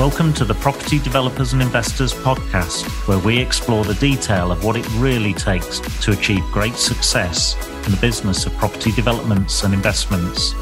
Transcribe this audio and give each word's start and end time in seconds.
Welcome 0.00 0.32
to 0.32 0.46
the 0.46 0.54
Property 0.54 0.98
Developers 0.98 1.52
and 1.52 1.60
Investors 1.60 2.14
podcast, 2.14 2.86
where 3.06 3.18
we 3.18 3.38
explore 3.38 3.84
the 3.84 3.92
detail 3.96 4.50
of 4.50 4.64
what 4.64 4.74
it 4.74 4.88
really 4.94 5.34
takes 5.34 5.78
to 6.02 6.12
achieve 6.12 6.42
great 6.44 6.72
success 6.76 7.54
in 7.84 7.92
the 7.92 7.98
business 8.00 8.46
of 8.46 8.54
property 8.54 8.92
developments 8.92 9.62
and 9.62 9.74
investments. 9.74 10.54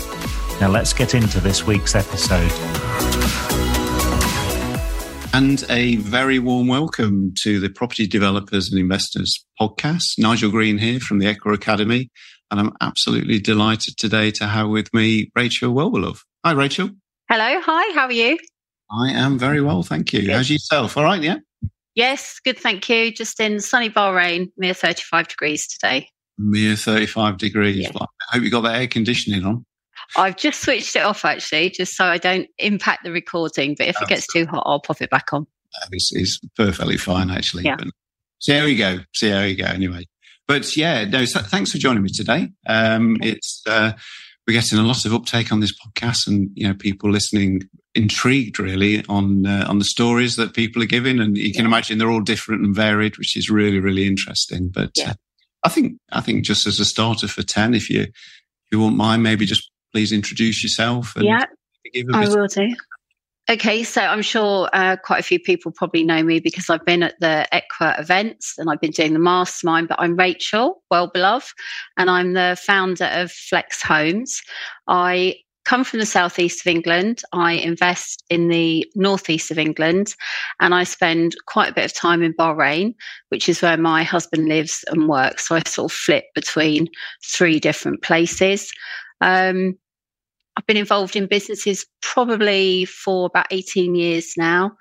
Now, 0.60 0.70
let's 0.70 0.92
get 0.92 1.14
into 1.14 1.38
this 1.38 1.64
week's 1.64 1.94
episode. 1.94 2.50
And 5.32 5.64
a 5.70 5.94
very 5.98 6.40
warm 6.40 6.66
welcome 6.66 7.32
to 7.42 7.60
the 7.60 7.70
Property 7.70 8.08
Developers 8.08 8.72
and 8.72 8.80
Investors 8.80 9.46
podcast. 9.60 10.18
Nigel 10.18 10.50
Greene 10.50 10.78
here 10.78 10.98
from 10.98 11.20
the 11.20 11.32
Equa 11.32 11.54
Academy. 11.54 12.10
And 12.50 12.58
I'm 12.58 12.72
absolutely 12.80 13.38
delighted 13.38 13.98
today 13.98 14.32
to 14.32 14.48
have 14.48 14.68
with 14.68 14.92
me 14.92 15.30
Rachel 15.36 15.72
Wellbelove. 15.72 16.22
Hi, 16.44 16.50
Rachel. 16.50 16.90
Hello. 17.30 17.60
Hi. 17.64 17.94
How 17.94 18.06
are 18.06 18.12
you? 18.12 18.36
I 18.90 19.10
am 19.10 19.38
very 19.38 19.60
well, 19.60 19.82
thank 19.82 20.12
you. 20.12 20.22
Good. 20.22 20.30
How's 20.30 20.50
yourself? 20.50 20.96
All 20.96 21.04
right, 21.04 21.22
yeah? 21.22 21.36
Yes, 21.94 22.40
good, 22.44 22.58
thank 22.58 22.88
you. 22.88 23.12
Just 23.12 23.40
in 23.40 23.60
sunny 23.60 23.90
Bahrain, 23.90 24.50
mere 24.56 24.74
35 24.74 25.28
degrees 25.28 25.66
today. 25.66 26.08
Mere 26.38 26.76
35 26.76 27.38
degrees. 27.38 27.76
Yeah. 27.78 27.90
I 28.00 28.06
hope 28.34 28.42
you 28.42 28.50
got 28.50 28.62
that 28.62 28.76
air 28.76 28.86
conditioning 28.86 29.44
on. 29.44 29.66
I've 30.16 30.36
just 30.36 30.62
switched 30.62 30.96
it 30.96 31.02
off 31.02 31.24
actually, 31.24 31.70
just 31.70 31.96
so 31.96 32.04
I 32.04 32.18
don't 32.18 32.48
impact 32.58 33.04
the 33.04 33.10
recording. 33.10 33.74
But 33.76 33.88
if 33.88 34.00
it 34.00 34.08
gets 34.08 34.26
too 34.26 34.46
hot, 34.46 34.62
I'll 34.64 34.80
pop 34.80 35.02
it 35.02 35.10
back 35.10 35.32
on. 35.32 35.46
It's, 35.92 36.12
it's 36.14 36.40
perfectly 36.56 36.96
fine 36.96 37.30
actually. 37.30 37.64
Yeah. 37.64 37.76
But 37.76 37.88
see 38.38 38.52
how 38.52 38.64
we 38.64 38.76
go. 38.76 39.00
See 39.14 39.30
how 39.30 39.42
we 39.42 39.54
go 39.54 39.66
anyway. 39.66 40.06
But 40.46 40.76
yeah, 40.76 41.04
no, 41.04 41.24
so 41.26 41.40
thanks 41.40 41.72
for 41.72 41.78
joining 41.78 42.02
me 42.02 42.10
today. 42.10 42.48
Um, 42.66 43.18
it's, 43.20 43.62
uh, 43.66 43.92
we're 44.46 44.54
getting 44.54 44.78
a 44.78 44.82
lot 44.82 45.04
of 45.04 45.12
uptake 45.12 45.52
on 45.52 45.60
this 45.60 45.74
podcast 45.74 46.26
and, 46.26 46.50
you 46.54 46.66
know, 46.66 46.74
people 46.74 47.10
listening 47.10 47.68
intrigued 47.98 48.58
really 48.58 49.04
on 49.08 49.44
uh, 49.44 49.66
on 49.68 49.78
the 49.78 49.84
stories 49.84 50.36
that 50.36 50.54
people 50.54 50.82
are 50.82 50.86
giving, 50.86 51.20
and 51.20 51.36
you 51.36 51.52
can 51.52 51.62
yeah. 51.62 51.68
imagine 51.68 51.98
they're 51.98 52.10
all 52.10 52.20
different 52.20 52.64
and 52.64 52.74
varied, 52.74 53.18
which 53.18 53.36
is 53.36 53.50
really 53.50 53.80
really 53.80 54.06
interesting. 54.06 54.68
But 54.68 54.92
yeah. 54.96 55.10
uh, 55.10 55.14
I 55.64 55.68
think 55.68 55.98
I 56.12 56.20
think 56.20 56.44
just 56.44 56.66
as 56.66 56.80
a 56.80 56.84
starter 56.84 57.28
for 57.28 57.42
ten, 57.42 57.74
if 57.74 57.90
you 57.90 58.02
if 58.02 58.72
you 58.72 58.80
won't 58.80 58.96
mind, 58.96 59.22
maybe 59.22 59.44
just 59.44 59.70
please 59.92 60.12
introduce 60.12 60.62
yourself. 60.62 61.16
And 61.16 61.24
yeah, 61.24 61.44
I 62.14 62.28
will 62.28 62.46
do. 62.46 62.74
Okay, 63.50 63.82
so 63.82 64.02
I'm 64.02 64.20
sure 64.20 64.68
uh, 64.74 64.96
quite 65.02 65.20
a 65.20 65.22
few 65.22 65.40
people 65.40 65.72
probably 65.72 66.04
know 66.04 66.22
me 66.22 66.38
because 66.38 66.68
I've 66.68 66.84
been 66.84 67.02
at 67.02 67.18
the 67.18 67.48
Equa 67.50 67.98
events 67.98 68.54
and 68.58 68.68
I've 68.68 68.80
been 68.80 68.90
doing 68.90 69.14
the 69.14 69.18
mastermind. 69.18 69.88
But 69.88 69.98
I'm 70.00 70.16
Rachel, 70.16 70.82
Wellbelove, 70.92 71.48
and 71.96 72.10
I'm 72.10 72.34
the 72.34 72.58
founder 72.62 73.06
of 73.06 73.30
FlexHomes. 73.30 74.28
I 74.86 75.36
come 75.68 75.84
from 75.84 76.00
the 76.00 76.06
southeast 76.06 76.62
of 76.62 76.66
England. 76.66 77.20
I 77.32 77.52
invest 77.52 78.24
in 78.30 78.48
the 78.48 78.90
northeast 78.94 79.50
of 79.50 79.58
England, 79.58 80.14
and 80.60 80.74
I 80.74 80.84
spend 80.84 81.36
quite 81.44 81.70
a 81.70 81.74
bit 81.74 81.84
of 81.84 81.92
time 81.92 82.22
in 82.22 82.32
Bahrain, 82.32 82.94
which 83.28 83.50
is 83.50 83.60
where 83.60 83.76
my 83.76 84.02
husband 84.02 84.48
lives 84.48 84.82
and 84.88 85.08
works. 85.08 85.48
So 85.48 85.56
I 85.56 85.62
sort 85.66 85.92
of 85.92 85.96
flip 85.96 86.24
between 86.34 86.88
three 87.22 87.60
different 87.60 88.02
places. 88.02 88.72
Um, 89.20 89.76
I've 90.56 90.66
been 90.66 90.78
involved 90.78 91.16
in 91.16 91.26
businesses 91.26 91.84
probably 92.00 92.86
for 92.86 93.26
about 93.26 93.46
18 93.50 93.94
years 93.94 94.32
now 94.38 94.72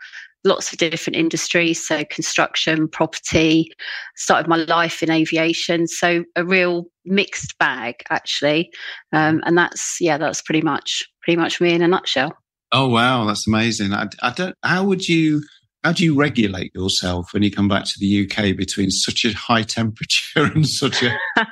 lots 0.47 0.71
of 0.71 0.79
different 0.79 1.17
industries. 1.17 1.85
So 1.85 2.03
construction, 2.05 2.87
property, 2.87 3.71
started 4.15 4.47
my 4.47 4.57
life 4.57 5.03
in 5.03 5.11
aviation. 5.11 5.87
So 5.87 6.23
a 6.35 6.45
real 6.45 6.85
mixed 7.05 7.57
bag 7.59 7.95
actually. 8.09 8.71
Um, 9.13 9.41
and 9.45 9.57
that's, 9.57 9.97
yeah, 10.01 10.17
that's 10.17 10.41
pretty 10.41 10.61
much, 10.61 11.07
pretty 11.21 11.37
much 11.37 11.61
me 11.61 11.73
in 11.73 11.81
a 11.81 11.87
nutshell. 11.87 12.35
Oh, 12.71 12.89
wow. 12.89 13.25
That's 13.25 13.47
amazing. 13.47 13.93
I, 13.93 14.07
I 14.21 14.31
don't, 14.31 14.55
how 14.63 14.83
would 14.83 15.07
you, 15.07 15.43
how 15.87 15.93
do 15.93 16.03
you 16.03 16.19
regulate 16.19 16.75
yourself 16.75 17.33
when 17.33 17.43
you 17.43 17.49
come 17.49 17.69
back 17.69 17.85
to 17.85 17.93
the 17.97 18.25
UK 18.25 18.57
between 18.57 18.91
such 18.91 19.23
a 19.23 19.31
high 19.31 19.63
temperature 19.63 20.43
and 20.43 20.67
such 20.67 21.01
a 21.01 21.17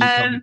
um, 0.00 0.40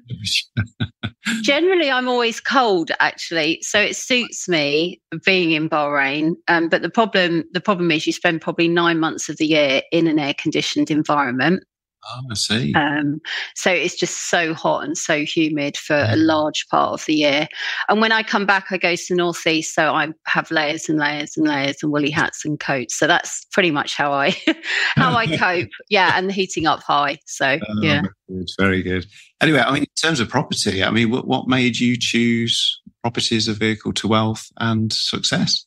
generally 1.42 1.90
I'm 1.90 2.09
always 2.09 2.42
cold 2.42 2.92
actually 3.00 3.59
so 3.62 3.80
it 3.80 3.96
suits 3.96 4.50
me 4.50 5.00
being 5.24 5.52
in 5.52 5.69
Bahrain 5.69 6.34
um, 6.50 6.68
but 6.68 6.81
the 6.81 6.90
problem 6.90 7.46
the 7.53 7.62
problem 7.62 7.90
is 7.90 8.06
you 8.06 8.12
spend 8.12 8.42
probably 8.42 8.68
9 8.68 9.00
months 9.00 9.30
of 9.30 9.38
the 9.38 9.48
year 9.48 9.81
in 9.94 10.08
an 10.08 10.19
air 10.19 10.34
conditioned 10.34 10.92
environment 10.92 11.63
Oh, 12.03 12.22
I 12.31 12.34
see. 12.34 12.73
Um, 12.73 13.22
so 13.56 13.72
it's 13.72 13.95
just 13.95 14.29
so 14.29 14.53
hot 14.53 14.84
and 14.84 14.97
so 14.97 15.23
humid 15.23 15.78
for 15.78 15.95
yeah. 15.95 16.16
a 16.16 16.17
large 16.17 16.67
part 16.69 16.94
of 16.94 17.06
the 17.06 17.13
year. 17.13 17.47
And 17.89 18.01
when 18.01 18.12
I 18.12 18.23
come 18.23 18.45
back, 18.45 18.67
I 18.72 18.78
go 18.78 18.95
to 18.95 19.06
the 19.09 19.16
northeast, 19.16 19.75
so 19.75 19.94
I 19.94 20.09
have 20.25 20.50
layers 20.50 20.89
and 20.89 20.97
layers 20.97 21.38
and 21.38 21.47
layers 21.47 21.78
and 21.84 21.91
woolly 21.91 22.09
hats 22.09 22.44
and 22.44 22.59
coats. 22.59 22.97
So 22.97 23.06
that's 23.06 23.45
pretty 23.51 23.72
much 23.72 23.95
how 23.95 24.12
I 24.12 24.29
how 24.95 25.16
I 25.16 25.28
cope. 25.38 25.69
Yeah, 25.89 26.13
and 26.16 26.29
the 26.29 26.34
heating 26.34 26.67
up 26.67 26.81
high. 26.81 27.19
So 27.25 27.59
oh, 27.62 27.81
yeah, 27.81 28.03
it's 28.29 28.56
very 28.57 28.81
good. 28.81 29.06
Anyway, 29.41 29.59
I 29.59 29.72
mean, 29.72 29.83
in 29.83 29.88
terms 30.01 30.19
of 30.19 30.29
property, 30.29 30.83
I 30.83 30.89
mean, 30.89 31.12
what, 31.12 31.28
what 31.28 31.47
made 31.47 31.79
you 31.79 31.97
choose 32.00 32.79
property 33.01 33.35
as 33.35 33.47
a 33.47 33.53
vehicle 33.53 33.94
to 33.94 34.07
wealth 34.07 34.47
and 34.57 34.94
success? 34.94 35.66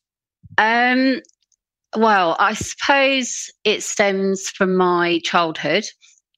Um, 0.57 1.21
well, 1.97 2.37
I 2.39 2.55
suppose 2.55 3.51
it 3.65 3.83
stems 3.83 4.49
from 4.49 4.77
my 4.77 5.21
childhood. 5.25 5.85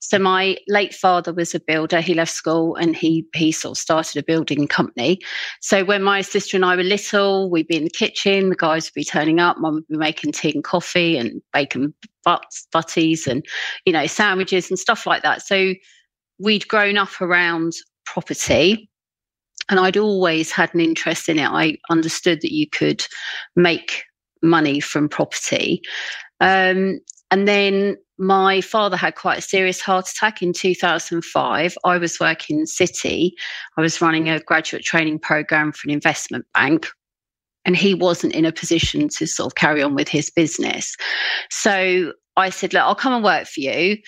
So 0.09 0.19
my 0.19 0.56
late 0.69 0.94
father 0.94 1.33
was 1.33 1.55
a 1.55 1.61
builder. 1.61 2.00
He 2.00 2.15
left 2.15 2.33
school 2.33 2.77
and 2.77 2.94
he 2.94 3.27
he 3.34 3.50
sort 3.50 3.77
of 3.77 3.81
started 3.81 4.19
a 4.19 4.25
building 4.25 4.69
company. 4.69 5.19
So 5.61 5.84
when 5.84 6.03
my 6.03 6.21
sister 6.21 6.56
and 6.56 6.65
I 6.65 6.77
were 6.77 6.84
little, 6.84 7.50
we'd 7.50 7.67
be 7.67 7.77
in 7.77 7.84
the 7.84 7.91
kitchen. 7.91 8.50
The 8.50 8.56
guys 8.56 8.87
would 8.87 8.94
be 8.94 9.05
turning 9.05 9.41
up. 9.41 9.59
Mum 9.59 9.75
would 9.75 9.89
be 9.89 9.97
making 9.97 10.33
tea 10.33 10.53
and 10.55 10.62
coffee 10.62 11.17
and 11.17 11.43
bacon 11.53 11.93
butts, 12.25 12.69
butties 12.72 13.27
and 13.27 13.44
you 13.84 13.93
know 13.93 14.06
sandwiches 14.06 14.71
and 14.71 14.78
stuff 14.78 15.06
like 15.06 15.22
that. 15.22 15.43
So 15.43 15.75
we'd 16.38 16.69
grown 16.69 16.97
up 16.97 17.21
around 17.21 17.73
property 18.05 18.88
and 19.69 19.81
I'd 19.81 19.97
always 19.97 20.53
had 20.53 20.73
an 20.75 20.81
interest 20.81 21.28
in 21.28 21.38
it. 21.38 21.49
I 21.49 21.78
understood 21.91 22.41
that 22.43 22.55
you 22.55 22.69
could 22.71 23.05
make 23.56 24.05
money 24.43 24.78
from 24.78 25.09
property. 25.09 25.83
Um, 26.41 27.00
and 27.31 27.49
then 27.49 27.97
my 28.19 28.60
father 28.60 28.97
had 28.97 29.15
quite 29.15 29.38
a 29.38 29.43
serious 29.43 29.81
heart 29.81 30.09
attack 30.09 30.43
in 30.43 30.53
2005. 30.53 31.78
I 31.84 31.99
was 31.99 32.19
working 32.19 32.60
in 32.60 32.66
City. 32.66 33.34
I 33.77 33.81
was 33.81 34.00
running 34.00 34.28
a 34.28 34.41
graduate 34.41 34.84
training 34.84 35.19
program 35.19 35.72
for 35.72 35.87
an 35.87 35.93
investment 35.93 36.47
bank. 36.55 36.87
And 37.65 37.76
he 37.76 37.94
wasn't 37.94 38.34
in 38.34 38.44
a 38.44 38.53
position 38.53 39.09
to 39.09 39.26
sort 39.26 39.53
of 39.53 39.56
carry 39.56 39.82
on 39.82 39.94
with 39.94 40.09
his 40.09 40.31
business. 40.31 40.97
So 41.50 42.12
I 42.37 42.50
said, 42.50 42.72
Look, 42.72 42.82
I'll 42.82 42.94
come 42.94 43.12
and 43.12 43.25
work 43.25 43.49
for 43.49 43.60
you. 43.60 43.99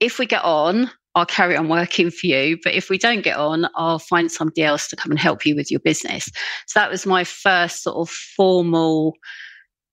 If 0.00 0.18
we 0.18 0.26
get 0.26 0.42
on, 0.42 0.90
I'll 1.14 1.24
carry 1.24 1.56
on 1.56 1.68
working 1.68 2.10
for 2.10 2.26
you. 2.26 2.58
But 2.62 2.74
if 2.74 2.90
we 2.90 2.98
don't 2.98 3.22
get 3.22 3.36
on, 3.36 3.68
I'll 3.76 4.00
find 4.00 4.32
somebody 4.32 4.64
else 4.64 4.88
to 4.88 4.96
come 4.96 5.12
and 5.12 5.18
help 5.18 5.46
you 5.46 5.54
with 5.54 5.70
your 5.70 5.80
business. 5.80 6.28
So 6.66 6.80
that 6.80 6.90
was 6.90 7.06
my 7.06 7.22
first 7.22 7.84
sort 7.84 7.96
of 7.96 8.10
formal 8.10 9.14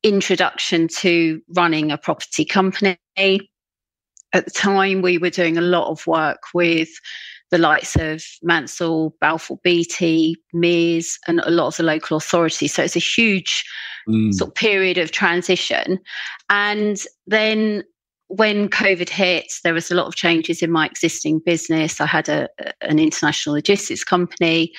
introduction 0.03 0.87
to 0.87 1.41
running 1.55 1.91
a 1.91 1.97
property 1.97 2.43
company 2.43 2.97
at 4.33 4.45
the 4.45 4.51
time 4.51 5.01
we 5.01 5.17
were 5.17 5.29
doing 5.29 5.57
a 5.57 5.61
lot 5.61 5.89
of 5.89 6.05
work 6.07 6.39
with 6.53 6.89
the 7.51 7.57
likes 7.57 7.97
of 7.97 8.23
Mansell, 8.41 9.13
Balfour 9.19 9.59
Beatty, 9.63 10.35
Mears, 10.53 11.19
and 11.27 11.41
a 11.41 11.51
lot 11.51 11.67
of 11.67 11.77
the 11.77 11.83
local 11.83 12.17
authorities. 12.17 12.73
So 12.73 12.83
it's 12.83 12.95
a 12.95 12.99
huge 12.99 13.65
mm. 14.07 14.33
sort 14.33 14.49
of 14.49 14.55
period 14.55 14.97
of 14.97 15.11
transition. 15.11 15.99
And 16.49 16.97
then 17.27 17.83
when 18.27 18.69
COVID 18.69 19.09
hit, 19.09 19.51
there 19.65 19.73
was 19.73 19.91
a 19.91 19.95
lot 19.95 20.07
of 20.07 20.15
changes 20.15 20.61
in 20.61 20.71
my 20.71 20.85
existing 20.85 21.39
business. 21.39 21.99
I 21.99 22.05
had 22.05 22.29
a, 22.29 22.47
an 22.79 22.99
international 22.99 23.55
logistics 23.55 24.05
company 24.05 24.71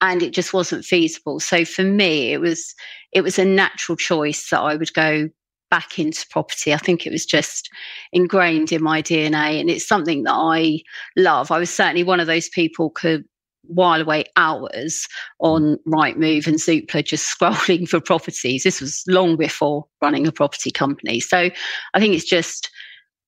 and 0.00 0.22
it 0.22 0.32
just 0.32 0.52
wasn't 0.52 0.84
feasible. 0.84 1.38
So 1.38 1.64
for 1.64 1.84
me, 1.84 2.32
it 2.32 2.40
was 2.40 2.74
it 3.12 3.22
was 3.22 3.38
a 3.38 3.44
natural 3.44 3.96
choice 3.96 4.50
that 4.50 4.60
I 4.60 4.74
would 4.74 4.92
go 4.94 5.28
back 5.70 5.98
into 5.98 6.26
property. 6.30 6.74
I 6.74 6.78
think 6.78 7.06
it 7.06 7.12
was 7.12 7.24
just 7.24 7.70
ingrained 8.12 8.72
in 8.72 8.82
my 8.82 9.02
DNA 9.02 9.60
and 9.60 9.70
it's 9.70 9.86
something 9.86 10.24
that 10.24 10.34
I 10.34 10.80
love. 11.16 11.50
I 11.50 11.58
was 11.58 11.70
certainly 11.70 12.02
one 12.02 12.20
of 12.20 12.26
those 12.26 12.48
people 12.48 12.90
could 12.90 13.24
while 13.64 14.00
away 14.00 14.24
hours 14.36 15.06
on 15.38 15.78
Rightmove 15.86 16.46
and 16.46 16.56
Zoopla 16.56 17.04
just 17.04 17.38
scrolling 17.38 17.88
for 17.88 18.00
properties. 18.00 18.64
This 18.64 18.80
was 18.80 19.04
long 19.06 19.36
before 19.36 19.86
running 20.02 20.26
a 20.26 20.32
property 20.32 20.70
company. 20.70 21.20
So 21.20 21.50
I 21.94 22.00
think 22.00 22.14
it's 22.14 22.28
just, 22.28 22.70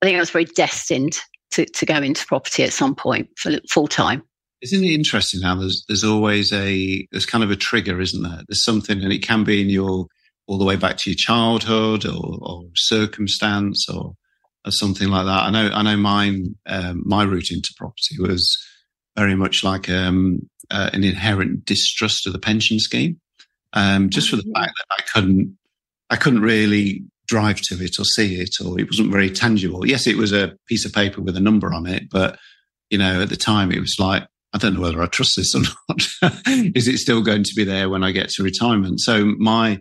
I 0.01 0.07
think 0.07 0.17
I 0.17 0.21
was 0.21 0.31
very 0.31 0.47
destined 0.47 1.21
to, 1.53 1.65
to 1.67 1.87
go 1.87 1.97
into 1.97 2.27
property 2.27 2.65
at 2.65 2.73
some 2.73 2.95
point 2.95 3.29
for 3.37 3.53
full 3.71 3.87
time. 3.87 4.23
Isn't 4.63 4.85
it 4.85 4.95
interesting 4.95 5.43
how 5.43 5.57
there's 5.57 5.85
there's 5.89 6.05
always 6.05 6.53
a 6.53 7.07
there's 7.11 7.27
kind 7.27 7.43
of 7.43 7.51
a 7.51 7.57
trigger, 7.57 8.01
isn't 8.01 8.23
there? 8.23 8.43
There's 8.47 8.65
something, 8.65 9.03
and 9.03 9.13
it 9.13 9.21
can 9.21 9.43
be 9.43 9.61
in 9.61 9.69
your 9.69 10.07
all 10.53 10.59
the 10.59 10.67
way 10.67 10.77
back 10.77 10.99
to 10.99 11.09
your 11.11 11.17
childhood 11.17 12.05
or, 12.05 12.39
or 12.43 12.65
circumstance 12.75 13.89
or, 13.89 14.13
or, 14.67 14.71
something 14.71 15.09
like 15.09 15.25
that. 15.25 15.45
I 15.45 15.51
know, 15.51 15.71
I 15.73 15.83
know 15.83 15.97
mine, 15.97 16.57
um, 16.67 17.03
my 17.07 17.23
route 17.23 17.51
into 17.51 17.73
property 17.79 18.19
was 18.19 18.55
very 19.17 19.35
much 19.35 19.65
like, 19.65 19.89
um, 19.89 20.41
uh, 20.71 20.91
an 20.93 21.05
inherent 21.05 21.65
distrust 21.65 22.27
of 22.27 22.35
the 22.35 22.39
pension 22.39 22.79
scheme. 22.79 23.19
Um, 23.73 24.11
just 24.11 24.29
for 24.29 24.37
the 24.37 24.43
mm-hmm. 24.43 24.63
fact 24.63 24.75
that 24.77 24.95
I 24.99 25.03
couldn't, 25.11 25.57
I 26.11 26.17
couldn't 26.17 26.43
really 26.43 27.03
drive 27.29 27.63
to 27.63 27.83
it 27.83 27.99
or 27.99 28.05
see 28.05 28.35
it, 28.39 28.57
or 28.61 28.79
it 28.79 28.91
wasn't 28.91 29.11
very 29.11 29.31
tangible. 29.31 29.87
Yes, 29.87 30.07
it 30.07 30.19
was 30.19 30.35
a 30.35 30.55
piece 30.69 30.85
of 30.85 30.93
paper 30.93 31.23
with 31.23 31.35
a 31.39 31.41
number 31.41 31.73
on 31.73 31.87
it, 31.87 32.11
but 32.11 32.39
you 32.91 32.99
know, 32.99 33.23
at 33.23 33.31
the 33.31 33.37
time 33.37 33.73
it 33.73 33.81
was 33.81 33.97
like, 33.99 34.25
I 34.53 34.59
don't 34.59 34.75
know 34.75 34.83
whether 34.83 35.01
I 35.01 35.07
trust 35.07 35.33
this 35.37 35.55
or 35.55 35.63
not. 35.89 36.37
Is 36.77 36.89
it 36.89 36.99
still 36.99 37.23
going 37.23 37.43
to 37.45 37.55
be 37.57 37.65
there 37.65 37.89
when 37.89 38.05
I 38.05 38.13
get 38.13 38.29
to 38.31 38.43
retirement? 38.43 39.01
So 39.01 39.25
my 39.39 39.81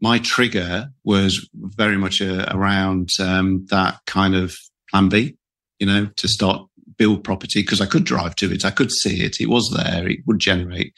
my 0.00 0.18
trigger 0.18 0.90
was 1.04 1.48
very 1.54 1.96
much 1.96 2.22
uh, 2.22 2.46
around 2.50 3.10
um, 3.20 3.66
that 3.70 4.00
kind 4.06 4.34
of 4.34 4.56
plan 4.90 5.08
B, 5.08 5.36
you 5.78 5.86
know, 5.86 6.06
to 6.16 6.28
start 6.28 6.66
build 6.96 7.24
property 7.24 7.62
because 7.62 7.80
I 7.80 7.86
could 7.86 8.04
drive 8.04 8.36
to 8.36 8.52
it, 8.52 8.64
I 8.64 8.70
could 8.70 8.90
see 8.90 9.22
it, 9.22 9.40
it 9.40 9.48
was 9.48 9.70
there, 9.74 10.06
it 10.06 10.20
would 10.26 10.38
generate 10.38 10.92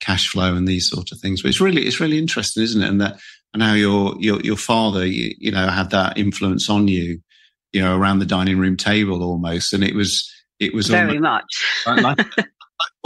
cash 0.00 0.28
flow 0.28 0.54
and 0.54 0.68
these 0.68 0.88
sort 0.90 1.12
of 1.12 1.18
things. 1.18 1.42
But 1.42 1.48
it's 1.48 1.60
really 1.60 1.86
it's 1.86 2.00
really 2.00 2.18
interesting, 2.18 2.62
isn't 2.62 2.82
it? 2.82 2.88
And 2.88 3.00
that 3.00 3.18
and 3.54 3.62
how 3.62 3.72
your 3.72 4.14
your 4.18 4.40
your 4.40 4.56
father, 4.56 5.06
you, 5.06 5.34
you 5.38 5.50
know, 5.50 5.68
had 5.68 5.90
that 5.90 6.18
influence 6.18 6.68
on 6.68 6.88
you, 6.88 7.20
you 7.72 7.80
know, 7.80 7.96
around 7.96 8.18
the 8.18 8.26
dining 8.26 8.58
room 8.58 8.76
table 8.76 9.22
almost, 9.22 9.72
and 9.72 9.82
it 9.82 9.94
was 9.94 10.30
it 10.58 10.74
was 10.74 10.88
very 10.88 11.16
almost, 11.16 11.22
much 11.22 12.26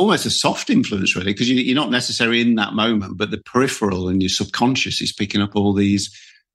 almost 0.00 0.26
a 0.26 0.30
soft 0.30 0.70
influence, 0.70 1.14
really, 1.14 1.32
because 1.32 1.48
you, 1.48 1.72
are 1.72 1.74
not 1.74 1.90
necessarily 1.90 2.40
in 2.40 2.54
that 2.54 2.72
moment, 2.72 3.18
but 3.18 3.30
the 3.30 3.38
peripheral 3.38 4.08
and 4.08 4.22
your 4.22 4.30
subconscious 4.30 5.00
is 5.00 5.12
picking 5.12 5.42
up 5.42 5.54
all 5.54 5.72
these 5.72 6.10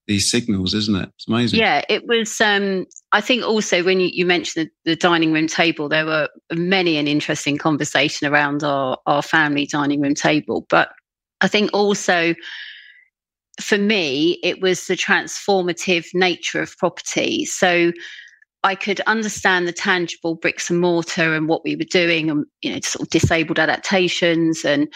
these 0.07 0.29
signals, 0.29 0.75
isn't 0.75 0.95
it? 0.95 1.09
It's 1.15 1.27
amazing. 1.27 1.59
Yeah, 1.59 1.83
it 1.89 2.05
was. 2.05 2.39
Um, 2.39 2.85
I 3.11 3.21
think 3.21 3.43
also 3.43 3.83
when 3.83 3.99
you, 3.99 4.09
you 4.11 4.25
mentioned 4.25 4.69
the, 4.85 4.91
the, 4.91 4.95
dining 4.95 5.33
room 5.33 5.47
table, 5.47 5.89
there 5.89 6.05
were 6.05 6.29
many 6.53 6.97
an 6.97 7.07
interesting 7.07 7.57
conversation 7.57 8.27
around 8.27 8.63
our 8.63 8.97
our 9.05 9.21
family 9.21 9.65
dining 9.65 10.01
room 10.01 10.15
table, 10.15 10.65
but 10.69 10.89
I 11.41 11.47
think 11.47 11.71
also 11.73 12.35
for 13.61 13.77
me 13.77 14.39
it 14.43 14.61
was 14.61 14.85
the 14.87 14.95
transformative 14.95 16.07
nature 16.13 16.61
of 16.61 16.77
property. 16.77 17.45
So 17.45 17.91
I 18.65 18.73
could 18.73 18.99
understand 19.01 19.67
the 19.67 19.71
tangible 19.71 20.33
bricks 20.33 20.71
and 20.71 20.81
mortar 20.81 21.35
and 21.35 21.47
what 21.47 21.63
we 21.63 21.75
were 21.75 21.83
doing 21.83 22.31
and, 22.31 22.47
you 22.63 22.73
know, 22.73 22.79
sort 22.81 23.03
of 23.03 23.09
disabled 23.11 23.59
adaptations 23.59 24.65
and 24.65 24.91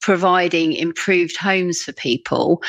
providing 0.00 0.72
improved 0.72 1.36
homes 1.36 1.82
for 1.82 1.92
people. 1.92 2.62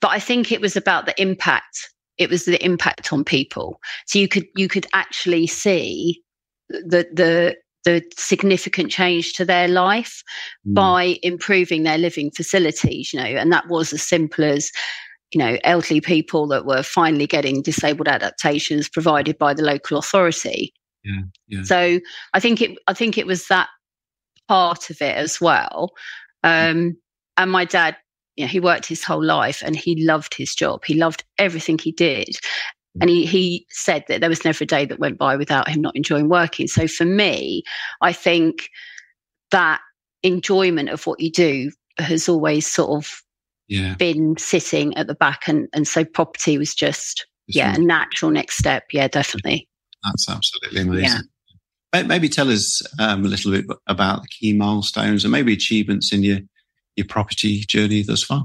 But 0.00 0.12
I 0.12 0.20
think 0.20 0.52
it 0.52 0.60
was 0.60 0.76
about 0.76 1.06
the 1.06 1.20
impact. 1.20 1.92
It 2.18 2.30
was 2.30 2.44
the 2.44 2.64
impact 2.64 3.12
on 3.12 3.24
people. 3.24 3.80
So 4.06 4.20
you 4.20 4.28
could 4.28 4.46
you 4.54 4.68
could 4.68 4.86
actually 4.92 5.48
see 5.48 6.22
the 6.68 7.08
the 7.12 7.56
the 7.84 8.02
significant 8.16 8.92
change 8.92 9.32
to 9.34 9.44
their 9.44 9.66
life 9.66 10.22
mm. 10.66 10.74
by 10.74 11.18
improving 11.24 11.82
their 11.82 11.98
living 11.98 12.30
facilities, 12.30 13.12
you 13.12 13.18
know, 13.18 13.26
and 13.26 13.52
that 13.52 13.68
was 13.68 13.92
as 13.92 14.02
simple 14.02 14.44
as 14.44 14.70
you 15.32 15.38
know, 15.38 15.58
elderly 15.64 16.00
people 16.00 16.46
that 16.48 16.64
were 16.64 16.82
finally 16.82 17.26
getting 17.26 17.62
disabled 17.62 18.08
adaptations 18.08 18.88
provided 18.88 19.36
by 19.38 19.54
the 19.54 19.62
local 19.62 19.98
authority. 19.98 20.72
Yeah, 21.02 21.20
yeah. 21.48 21.62
So 21.64 22.00
I 22.32 22.40
think 22.40 22.62
it 22.62 22.78
I 22.86 22.94
think 22.94 23.18
it 23.18 23.26
was 23.26 23.48
that 23.48 23.68
part 24.48 24.90
of 24.90 25.00
it 25.02 25.16
as 25.16 25.40
well. 25.40 25.92
Um, 26.42 26.96
and 27.36 27.50
my 27.50 27.64
dad, 27.64 27.96
you 28.36 28.44
know, 28.44 28.48
he 28.48 28.60
worked 28.60 28.86
his 28.86 29.02
whole 29.02 29.24
life 29.24 29.62
and 29.64 29.76
he 29.76 30.04
loved 30.04 30.34
his 30.34 30.54
job. 30.54 30.84
He 30.84 30.94
loved 30.94 31.24
everything 31.38 31.78
he 31.78 31.92
did. 31.92 32.36
And 33.00 33.10
he, 33.10 33.26
he 33.26 33.66
said 33.70 34.04
that 34.06 34.20
there 34.20 34.30
was 34.30 34.44
never 34.44 34.62
a 34.62 34.66
day 34.66 34.84
that 34.84 35.00
went 35.00 35.18
by 35.18 35.34
without 35.34 35.68
him 35.68 35.80
not 35.80 35.96
enjoying 35.96 36.28
working. 36.28 36.68
So 36.68 36.86
for 36.86 37.04
me, 37.04 37.64
I 38.00 38.12
think 38.12 38.68
that 39.50 39.80
enjoyment 40.22 40.90
of 40.90 41.04
what 41.06 41.18
you 41.18 41.30
do 41.30 41.72
has 41.98 42.28
always 42.28 42.66
sort 42.66 42.90
of 42.90 43.23
yeah. 43.68 43.94
been 43.94 44.36
sitting 44.36 44.96
at 44.96 45.06
the 45.06 45.14
back 45.14 45.48
and 45.48 45.68
and 45.72 45.86
so 45.86 46.04
property 46.04 46.58
was 46.58 46.74
just 46.74 47.26
it's 47.48 47.56
yeah 47.56 47.72
really- 47.72 47.84
a 47.84 47.86
natural 47.86 48.30
next 48.30 48.56
step. 48.58 48.84
Yeah 48.92 49.08
definitely. 49.08 49.68
That's 50.04 50.28
absolutely 50.28 50.82
amazing. 50.82 51.22
Yeah. 51.94 52.02
maybe 52.02 52.28
tell 52.28 52.50
us 52.50 52.82
um, 52.98 53.24
a 53.24 53.28
little 53.28 53.50
bit 53.52 53.64
about 53.86 54.20
the 54.22 54.28
key 54.28 54.52
milestones 54.52 55.24
and 55.24 55.32
maybe 55.32 55.52
achievements 55.52 56.12
in 56.12 56.22
your 56.22 56.38
your 56.96 57.06
property 57.06 57.60
journey 57.60 58.02
thus 58.02 58.22
far. 58.22 58.44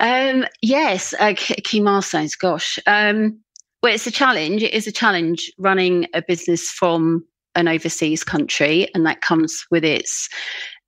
Um 0.00 0.46
yes 0.62 1.14
uh, 1.18 1.34
key 1.36 1.80
milestones 1.80 2.34
gosh. 2.34 2.78
Um 2.86 3.40
well 3.82 3.94
it's 3.94 4.06
a 4.06 4.10
challenge 4.10 4.62
it 4.62 4.72
is 4.74 4.86
a 4.86 4.92
challenge 4.92 5.52
running 5.58 6.06
a 6.14 6.22
business 6.22 6.70
from 6.70 7.24
an 7.56 7.66
overseas 7.68 8.22
country 8.24 8.88
and 8.94 9.04
that 9.06 9.20
comes 9.22 9.64
with 9.70 9.84
its 9.84 10.28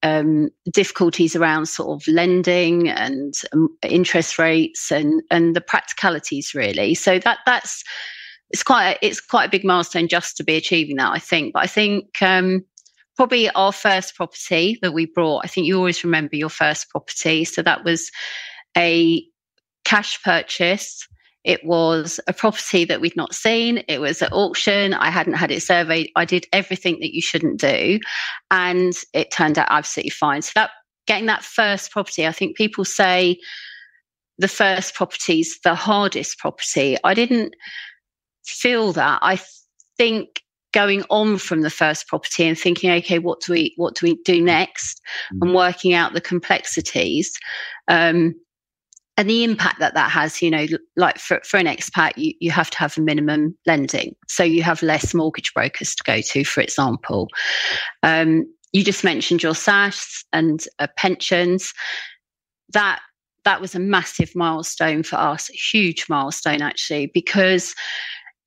um, 0.02 0.50
difficulties 0.72 1.36
around 1.36 1.66
sort 1.66 2.00
of 2.00 2.06
lending 2.08 2.88
and 2.88 3.34
um, 3.52 3.68
interest 3.82 4.38
rates 4.38 4.90
and 4.90 5.22
and 5.30 5.54
the 5.56 5.60
practicalities 5.60 6.54
really. 6.54 6.94
So 6.94 7.18
that 7.20 7.38
that's 7.46 7.84
it's 8.50 8.62
quite 8.62 8.92
a, 8.92 9.06
it's 9.06 9.20
quite 9.20 9.46
a 9.46 9.50
big 9.50 9.64
milestone 9.64 10.08
just 10.08 10.36
to 10.36 10.44
be 10.44 10.56
achieving 10.56 10.96
that 10.96 11.12
I 11.12 11.18
think. 11.18 11.54
But 11.54 11.62
I 11.62 11.66
think 11.66 12.20
um, 12.20 12.64
probably 13.16 13.48
our 13.50 13.72
first 13.72 14.14
property 14.14 14.78
that 14.82 14.92
we 14.92 15.06
brought. 15.06 15.44
I 15.44 15.48
think 15.48 15.66
you 15.66 15.76
always 15.76 16.04
remember 16.04 16.36
your 16.36 16.48
first 16.48 16.90
property. 16.90 17.44
So 17.44 17.62
that 17.62 17.84
was 17.84 18.10
a 18.76 19.24
cash 19.84 20.22
purchase 20.22 21.06
it 21.44 21.64
was 21.64 22.20
a 22.28 22.32
property 22.32 22.84
that 22.84 23.00
we'd 23.00 23.16
not 23.16 23.34
seen. 23.34 23.82
It 23.88 24.00
was 24.00 24.22
at 24.22 24.32
auction. 24.32 24.94
I 24.94 25.10
hadn't 25.10 25.34
had 25.34 25.50
it 25.50 25.62
surveyed. 25.62 26.10
I 26.14 26.24
did 26.24 26.46
everything 26.52 26.98
that 27.00 27.14
you 27.14 27.20
shouldn't 27.20 27.58
do. 27.58 27.98
And 28.50 28.92
it 29.12 29.32
turned 29.32 29.58
out 29.58 29.66
absolutely 29.70 30.10
fine. 30.10 30.42
So 30.42 30.52
that 30.54 30.70
getting 31.06 31.26
that 31.26 31.42
first 31.42 31.90
property, 31.90 32.26
I 32.26 32.32
think 32.32 32.56
people 32.56 32.84
say 32.84 33.38
the 34.38 34.48
first 34.48 34.94
property 34.94 35.40
is 35.40 35.58
the 35.64 35.74
hardest 35.74 36.38
property. 36.38 36.96
I 37.02 37.14
didn't 37.14 37.54
feel 38.44 38.92
that. 38.92 39.18
I 39.22 39.40
think 39.96 40.42
going 40.72 41.04
on 41.10 41.38
from 41.38 41.60
the 41.60 41.70
first 41.70 42.08
property 42.08 42.46
and 42.46 42.58
thinking, 42.58 42.90
okay, 42.90 43.18
what 43.18 43.40
do 43.40 43.52
we 43.52 43.74
what 43.76 43.94
do 43.94 44.06
we 44.06 44.16
do 44.24 44.40
next, 44.40 45.00
mm-hmm. 45.32 45.42
and 45.42 45.54
working 45.54 45.92
out 45.92 46.14
the 46.14 46.20
complexities. 46.20 47.32
Um, 47.88 48.34
and 49.16 49.28
the 49.28 49.44
impact 49.44 49.78
that 49.78 49.94
that 49.94 50.10
has, 50.10 50.40
you 50.40 50.50
know, 50.50 50.66
like 50.96 51.18
for, 51.18 51.40
for 51.44 51.58
an 51.58 51.66
expat, 51.66 52.12
you, 52.16 52.32
you 52.40 52.50
have 52.50 52.70
to 52.70 52.78
have 52.78 52.96
a 52.96 53.02
minimum 53.02 53.56
lending. 53.66 54.14
So 54.26 54.42
you 54.42 54.62
have 54.62 54.82
less 54.82 55.12
mortgage 55.12 55.52
brokers 55.52 55.94
to 55.94 56.02
go 56.04 56.20
to, 56.22 56.44
for 56.44 56.62
example. 56.62 57.28
Um, 58.02 58.46
you 58.72 58.82
just 58.82 59.04
mentioned 59.04 59.42
your 59.42 59.52
SSAS 59.52 60.24
and 60.32 60.64
uh, 60.78 60.86
pensions. 60.96 61.74
That 62.72 63.00
that 63.44 63.60
was 63.60 63.74
a 63.74 63.80
massive 63.80 64.34
milestone 64.34 65.02
for 65.02 65.16
us, 65.16 65.48
huge 65.48 66.06
milestone 66.08 66.62
actually, 66.62 67.06
because 67.12 67.74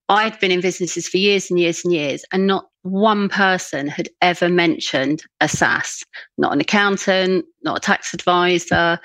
I'd 0.07 0.39
been 0.39 0.51
in 0.51 0.61
businesses 0.61 1.07
for 1.07 1.17
years 1.17 1.49
and 1.49 1.59
years 1.59 1.83
and 1.83 1.93
years, 1.93 2.23
and 2.31 2.45
not 2.47 2.69
one 2.83 3.27
person 3.27 3.87
had 3.87 4.07
ever 4.21 4.49
mentioned 4.49 5.23
a 5.41 5.45
SSAS, 5.45 6.03
not 6.37 6.53
an 6.53 6.61
accountant, 6.61 7.45
not 7.63 7.77
a 7.77 7.79
tax 7.79 8.13
advisor, 8.13 8.99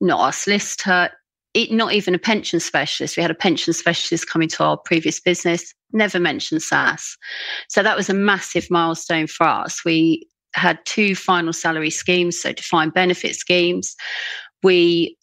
not 0.00 0.20
our 0.20 0.32
solicitor, 0.32 1.10
it, 1.54 1.70
not 1.70 1.92
even 1.92 2.14
a 2.14 2.18
pension 2.18 2.60
specialist. 2.60 3.16
We 3.16 3.22
had 3.22 3.30
a 3.30 3.34
pension 3.34 3.72
specialist 3.72 4.28
coming 4.28 4.48
to 4.48 4.64
our 4.64 4.76
previous 4.76 5.20
business, 5.20 5.72
never 5.92 6.18
mentioned 6.18 6.60
SSAS. 6.60 7.16
So 7.68 7.82
that 7.82 7.96
was 7.96 8.10
a 8.10 8.14
massive 8.14 8.70
milestone 8.70 9.28
for 9.28 9.46
us. 9.46 9.84
We 9.84 10.28
had 10.54 10.78
two 10.84 11.14
final 11.14 11.52
salary 11.52 11.90
schemes, 11.90 12.40
so 12.40 12.52
defined 12.52 12.92
benefit 12.92 13.36
schemes. 13.36 13.94
We 14.62 15.16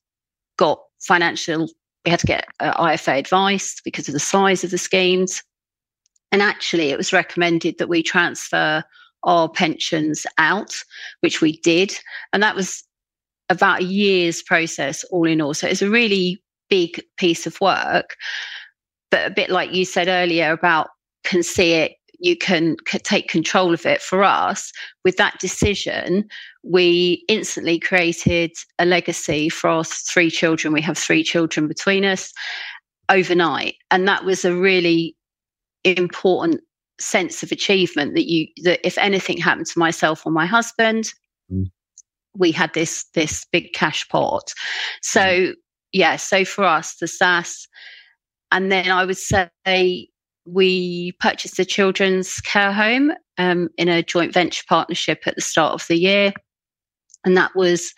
got 0.58 0.80
financial, 1.02 1.68
we 2.06 2.12
had 2.12 2.20
to 2.22 2.28
get 2.28 2.46
uh, 2.60 2.74
IFA 2.82 3.20
advice 3.20 3.82
because 3.84 4.08
of 4.08 4.14
the 4.14 4.20
size 4.20 4.64
of 4.64 4.72
the 4.72 4.78
schemes. 4.78 5.44
And 6.32 6.42
actually, 6.42 6.90
it 6.90 6.98
was 6.98 7.12
recommended 7.12 7.78
that 7.78 7.90
we 7.90 8.04
transfer 8.04 8.84
our 9.24 9.50
pensions 9.50 10.26
out, 10.38 10.74
which 11.20 11.42
we 11.42 11.58
did. 11.58 11.94
And 12.32 12.42
that 12.42 12.56
was 12.56 12.84
about 13.52 13.82
a 13.82 13.86
year's 13.86 14.42
process 14.42 15.04
all 15.12 15.28
in 15.28 15.42
all. 15.42 15.54
So 15.54 15.68
it's 15.68 15.82
a 15.82 15.90
really 15.90 16.42
big 16.70 17.04
piece 17.18 17.46
of 17.46 17.60
work. 17.62 18.16
But 19.12 19.28
a 19.28 19.34
bit 19.34 19.50
like 19.50 19.74
you 19.74 19.86
said 19.86 20.08
earlier 20.08 20.52
about 20.52 20.88
can 21.26 21.44
see 21.44 21.74
it, 21.74 21.94
you 22.20 22.38
can 22.38 22.78
take 22.88 23.28
control 23.28 23.74
of 23.74 23.86
it. 23.86 24.02
For 24.02 24.24
us, 24.24 24.72
with 25.04 25.18
that 25.18 25.40
decision, 25.40 26.26
we 26.64 27.26
instantly 27.28 27.78
created 27.78 28.52
a 28.80 28.86
legacy 28.86 29.50
for 29.50 29.70
our 29.70 29.84
three 29.84 30.32
children. 30.32 30.74
We 30.74 30.82
have 30.82 30.98
three 30.98 31.24
children 31.24 31.68
between 31.68 32.06
us 32.06 32.32
overnight. 33.10 33.76
And 33.90 34.08
that 34.08 34.24
was 34.24 34.46
a 34.46 34.56
really 34.56 35.16
important 35.84 36.62
sense 37.00 37.44
of 37.44 37.52
achievement 37.52 38.14
that 38.14 38.30
you 38.30 38.48
that 38.64 38.80
if 38.86 38.98
anything 38.98 39.38
happened 39.38 39.66
to 39.66 39.80
myself 39.80 40.26
or 40.26 40.32
my 40.32 40.46
husband 40.46 41.12
we 42.36 42.52
had 42.52 42.74
this 42.74 43.06
this 43.14 43.46
big 43.52 43.74
cash 43.74 44.08
pot. 44.10 44.54
So 45.02 45.22
mm. 45.22 45.54
yeah, 45.92 46.16
so 46.16 46.46
for 46.46 46.64
us 46.64 46.96
the 46.96 47.06
SSAS, 47.06 47.68
and 48.52 48.72
then 48.72 48.90
I 48.90 49.06
would 49.06 49.18
say 49.18 50.10
we 50.46 51.14
purchased 51.20 51.60
a 51.60 51.66
children's 51.66 52.40
care 52.42 52.74
home 52.74 53.12
um, 53.38 53.70
in 53.78 53.88
a 53.88 54.04
joint 54.04 54.34
venture 54.34 54.64
partnership 54.68 55.24
at 55.26 55.36
the 55.36 55.42
start 55.42 55.74
of 55.74 55.88
the 55.88 55.98
year, 55.98 56.34
and 57.26 57.38
that 57.38 57.56
was 57.56 57.94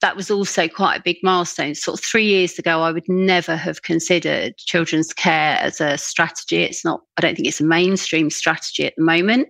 that 0.00 0.16
was 0.16 0.30
also 0.30 0.68
quite 0.68 0.96
a 1.00 1.02
big 1.02 1.16
milestone. 1.22 1.74
Sort 1.74 1.98
of 1.98 2.04
three 2.04 2.26
years 2.26 2.58
ago, 2.58 2.82
I 2.82 2.92
would 2.92 3.08
never 3.08 3.56
have 3.56 3.82
considered 3.82 4.56
children's 4.58 5.12
care 5.12 5.56
as 5.58 5.80
a 5.80 5.96
strategy. 5.96 6.62
It's 6.62 6.84
not, 6.84 7.00
I 7.16 7.22
don't 7.22 7.34
think 7.34 7.48
it's 7.48 7.60
a 7.60 7.64
mainstream 7.64 8.28
strategy 8.28 8.84
at 8.84 8.94
the 8.96 9.04
moment, 9.04 9.48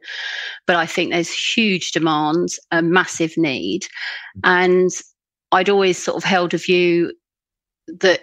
but 0.66 0.76
I 0.76 0.86
think 0.86 1.10
there's 1.10 1.32
huge 1.32 1.90
demand, 1.90 2.50
a 2.70 2.80
massive 2.80 3.36
need. 3.36 3.86
And 4.44 4.90
I'd 5.50 5.68
always 5.68 5.98
sort 5.98 6.16
of 6.16 6.24
held 6.24 6.54
a 6.54 6.58
view 6.58 7.12
that 8.00 8.20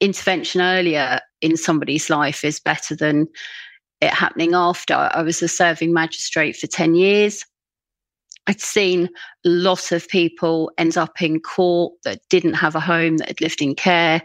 intervention 0.00 0.60
earlier 0.60 1.20
in 1.40 1.56
somebody's 1.56 2.08
life 2.08 2.44
is 2.44 2.60
better 2.60 2.94
than 2.94 3.26
it 4.00 4.12
happening 4.12 4.54
after. 4.54 4.94
I 4.94 5.22
was 5.22 5.42
a 5.42 5.48
serving 5.48 5.92
magistrate 5.92 6.56
for 6.56 6.66
10 6.66 6.94
years. 6.94 7.44
I'd 8.46 8.60
seen 8.60 9.08
a 9.44 9.48
lot 9.48 9.92
of 9.92 10.08
people 10.08 10.70
end 10.76 10.98
up 10.98 11.22
in 11.22 11.40
court 11.40 11.94
that 12.04 12.20
didn't 12.28 12.54
have 12.54 12.74
a 12.74 12.80
home, 12.80 13.16
that 13.18 13.28
had 13.28 13.40
lived 13.40 13.62
in 13.62 13.74
care, 13.74 14.22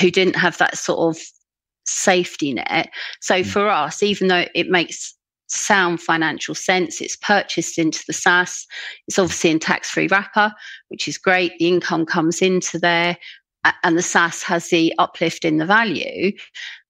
who 0.00 0.10
didn't 0.10 0.36
have 0.36 0.58
that 0.58 0.78
sort 0.78 1.16
of 1.16 1.22
safety 1.84 2.54
net. 2.54 2.90
So 3.20 3.42
mm. 3.42 3.46
for 3.46 3.68
us, 3.68 4.02
even 4.02 4.28
though 4.28 4.46
it 4.54 4.70
makes 4.70 5.14
sound 5.48 6.00
financial 6.00 6.54
sense, 6.54 7.00
it's 7.00 7.16
purchased 7.16 7.78
into 7.78 8.02
the 8.06 8.14
SSAS, 8.14 8.64
it's 9.06 9.18
obviously 9.18 9.50
in 9.50 9.58
tax 9.58 9.90
free 9.90 10.08
wrapper, 10.08 10.52
which 10.88 11.06
is 11.06 11.18
great. 11.18 11.52
The 11.58 11.68
income 11.68 12.06
comes 12.06 12.40
into 12.40 12.78
there, 12.78 13.16
and 13.82 13.96
the 13.96 14.02
SSAS 14.02 14.42
has 14.44 14.68
the 14.68 14.94
uplift 14.98 15.44
in 15.44 15.58
the 15.58 15.66
value. 15.66 16.32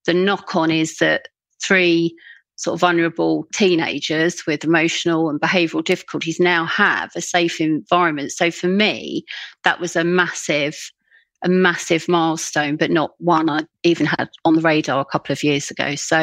The 0.07 0.15
knock 0.15 0.55
on 0.55 0.71
is 0.71 0.99
that 0.99 1.29
three 1.63 2.15
sort 2.57 2.75
of 2.75 2.81
vulnerable 2.81 3.47
teenagers 3.53 4.47
with 4.47 4.65
emotional 4.65 5.29
and 5.29 5.41
behavioral 5.41 5.85
difficulties 5.85 6.39
now 6.39 6.65
have 6.67 7.11
a 7.17 7.21
safe 7.21 7.61
environment. 7.61 8.31
So 8.33 8.51
for 8.51 8.69
me, 8.69 9.25
that 9.65 9.81
was 9.81 9.97
a 9.97 10.05
massive, 10.05 10.91
a 11.43 11.49
massive 11.49 12.09
milestone, 12.09 12.77
but 12.77 12.91
not 12.91 13.13
one 13.19 13.51
I 13.51 13.67
even 13.83 14.07
had 14.07 14.29
on 14.45 14.55
the 14.55 14.63
radar 14.63 15.01
a 15.01 15.05
couple 15.05 15.33
of 15.33 15.43
years 15.43 15.71
ago. 15.71 15.95
So, 15.97 16.17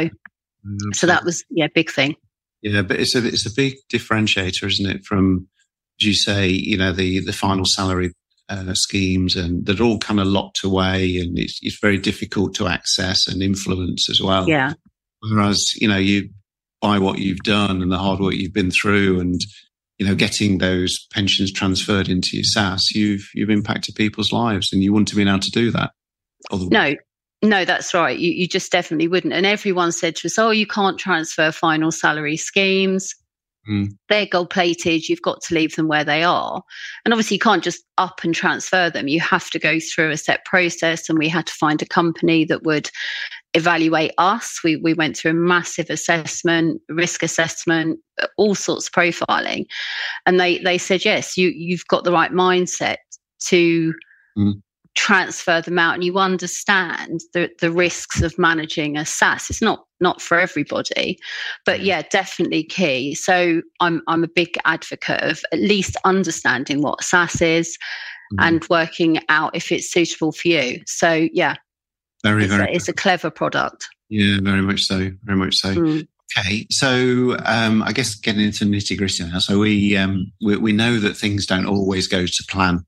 Absolutely. 0.64 0.94
so 0.94 1.08
that 1.08 1.26
was 1.26 1.44
yeah, 1.50 1.68
big 1.74 1.92
thing. 1.92 2.16
Yeah, 2.62 2.84
but 2.84 3.00
it's 3.00 3.16
a 3.16 3.26
it's 3.26 3.46
a 3.46 3.54
big 3.54 3.76
differentiator, 3.92 4.68
isn't 4.68 4.90
it? 4.90 5.04
From 5.04 5.48
as 6.00 6.06
you 6.06 6.14
say, 6.14 6.48
you 6.48 6.78
know, 6.78 6.94
the 6.94 7.20
the 7.20 7.34
final 7.34 7.66
salary 7.66 8.14
uh, 8.50 8.74
schemes 8.74 9.36
and 9.36 9.66
that 9.66 9.82
all 9.82 9.98
kind 9.98 10.20
of 10.20 10.28
locked 10.28 10.64
away, 10.64 11.18
and 11.18 11.38
it's 11.38 11.60
it's 11.62 11.80
very 11.82 11.98
difficult 11.98 12.54
to 12.56 12.68
access 12.68 13.28
and 13.28 13.42
influence 13.42 14.10
as 14.10 14.22
well. 14.22 14.48
Yeah. 14.48 14.74
Whereas, 15.22 15.74
you 15.76 15.88
know, 15.88 15.98
you 15.98 16.30
by 16.82 16.98
what 16.98 17.20
you've 17.20 17.44
done 17.44 17.82
and 17.82 17.92
the 17.92 17.98
hard 17.98 18.20
work 18.20 18.34
you've 18.34 18.54
been 18.54 18.72
through 18.72 19.20
and, 19.20 19.40
you 20.00 20.06
know, 20.06 20.16
getting 20.16 20.58
those 20.58 21.06
pensions 21.14 21.52
transferred 21.52 22.10
into 22.10 22.38
your 22.38 22.44
SSAS, 22.44 22.96
you've, 22.96 23.30
you've 23.36 23.52
impacted 23.52 23.96
people's 23.96 24.34
lives 24.34 24.74
and 24.74 24.84
you 24.84 24.92
wouldn't 24.92 25.12
have 25.12 25.18
been 25.18 25.28
able 25.28 25.40
to 25.40 25.52
do 25.52 25.70
that. 25.72 25.92
Otherwise. 26.52 26.72
No, 26.72 26.96
no, 27.44 27.66
that's 27.66 27.94
right. 27.94 28.18
You, 28.18 28.32
you 28.32 28.48
just 28.48 28.72
definitely 28.72 29.08
wouldn't. 29.08 29.34
And 29.34 29.46
everyone 29.46 29.92
said 29.92 30.16
to 30.18 30.28
us, 30.28 30.40
oh, 30.40 30.50
you 30.50 30.66
can't 30.66 30.98
transfer 30.98 31.52
final 31.52 31.92
salary 31.92 32.38
schemes. 32.38 33.14
Mm. 33.70 33.90
They're 34.10 34.26
gold 34.26 34.50
plated. 34.50 35.08
You've 35.08 35.22
got 35.22 35.42
to 35.44 35.54
leave 35.54 35.76
them 35.76 35.88
where 35.88 36.04
they 36.04 36.24
are. 36.24 36.64
And 37.06 37.14
obviously, 37.14 37.36
you 37.36 37.42
can't 37.42 37.64
just 37.64 37.84
up 38.00 38.24
and 38.24 38.34
transfer 38.34 38.90
them. 38.90 39.08
You 39.08 39.20
have 39.20 39.52
to 39.52 39.60
go 39.60 39.80
through 39.80 40.10
a 40.10 40.18
set 40.18 40.46
process. 40.46 41.10
And 41.10 41.20
we 41.20 41.30
had 41.30 41.46
to 41.46 41.54
find 41.54 41.80
a 41.82 41.86
company 41.86 42.44
that 42.46 42.64
would 42.64 42.90
evaluate 43.54 44.14
us. 44.18 44.60
We, 44.64 44.78
we 44.78 44.94
went 44.94 45.18
through 45.18 45.32
a 45.32 45.36
massive 45.36 45.90
assessment, 45.90 46.82
risk 46.90 47.24
assessment, 47.24 48.00
all 48.38 48.56
sorts 48.56 48.88
of 48.88 48.94
profiling. 48.94 49.66
And 50.26 50.40
they, 50.40 50.60
they 50.60 50.78
said, 50.78 51.04
yes, 51.04 51.38
you, 51.38 51.50
you've 51.50 51.88
got 51.88 52.04
the 52.04 52.12
right 52.12 52.32
mindset 52.32 52.98
to 53.46 53.94
mm. 54.38 54.54
transfer 54.96 55.62
them 55.62 55.80
out 55.80 55.96
and 55.96 56.04
you 56.04 56.18
understand 56.18 57.22
the, 57.34 57.50
the 57.60 57.72
risks 57.72 58.22
of 58.22 58.38
managing 58.38 58.98
a 58.98 59.02
SSAS. 59.02 59.50
It's 59.50 59.62
not 59.62 59.86
not 60.00 60.20
for 60.20 60.40
everybody, 60.40 61.20
but 61.64 61.82
yeah, 61.82 62.02
definitely 62.10 62.64
key. 62.64 63.14
So 63.14 63.62
I'm 63.80 64.02
I'm 64.08 64.24
a 64.24 64.28
big 64.28 64.56
advocate 64.66 65.22
of 65.22 65.44
at 65.52 65.60
least 65.60 65.96
understanding 66.06 66.82
what 66.82 67.02
SSAS 67.02 67.60
is 67.60 67.78
mm. 68.34 68.38
and 68.40 68.66
working 68.70 69.20
out 69.30 69.56
if 69.56 69.72
it's 69.72 69.92
suitable 69.92 70.32
for 70.32 70.48
you. 70.48 70.82
So 70.88 71.28
yeah, 71.34 71.56
very, 72.24 72.46
it's 72.46 72.54
very. 72.54 72.72
A, 72.72 72.76
it's 72.76 72.88
a 72.88 72.94
clever 72.94 73.30
product. 73.30 73.88
Yeah, 74.10 74.40
very 74.42 74.62
much 74.62 74.84
so. 74.84 75.12
Very 75.24 75.38
much 75.38 75.56
so. 75.56 75.76
Mm. 75.76 76.08
Okay, 76.38 76.66
so 76.70 77.38
um, 77.46 77.84
I 77.84 77.92
guess 77.92 78.16
getting 78.16 78.42
into 78.42 78.66
nitty 78.66 78.98
gritty 78.98 79.26
now. 79.26 79.40
So 79.40 79.60
we, 79.60 79.98
um, 79.98 80.32
we, 80.42 80.56
we 80.56 80.72
know 80.72 80.98
that 81.00 81.18
things 81.18 81.46
don't 81.46 81.66
always 81.66 82.08
go 82.08 82.26
to 82.26 82.44
plan, 82.50 82.86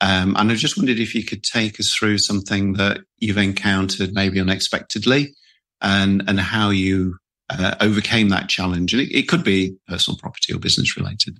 um, 0.00 0.34
and 0.36 0.50
I 0.50 0.54
just 0.54 0.76
wondered 0.76 0.98
if 0.98 1.14
you 1.14 1.24
could 1.24 1.44
take 1.44 1.78
us 1.78 1.92
through 1.92 2.18
something 2.18 2.74
that 2.74 3.00
you've 3.18 3.38
encountered 3.38 4.12
maybe 4.12 4.40
unexpectedly, 4.40 5.34
and 5.80 6.22
and 6.26 6.40
how 6.40 6.70
you 6.70 7.16
uh, 7.50 7.74
overcame 7.80 8.28
that 8.30 8.48
challenge. 8.48 8.92
And 8.92 9.02
it, 9.02 9.16
it, 9.16 9.28
could 9.28 9.44
be 9.44 9.76
personal 9.88 10.18
property 10.18 10.52
or 10.52 10.58
business 10.58 10.96
related. 10.96 11.38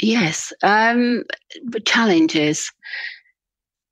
Yes, 0.00 0.52
um, 0.62 1.24
the 1.64 1.80
challenges. 1.80 2.70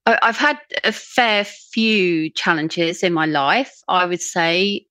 I've 0.06 0.36
had 0.36 0.58
a 0.84 0.92
fair 0.92 1.44
few 1.44 2.30
challenges 2.30 3.02
in 3.02 3.12
my 3.12 3.26
life. 3.26 3.82
I 3.88 4.06
would 4.06 4.22
say 4.22 4.86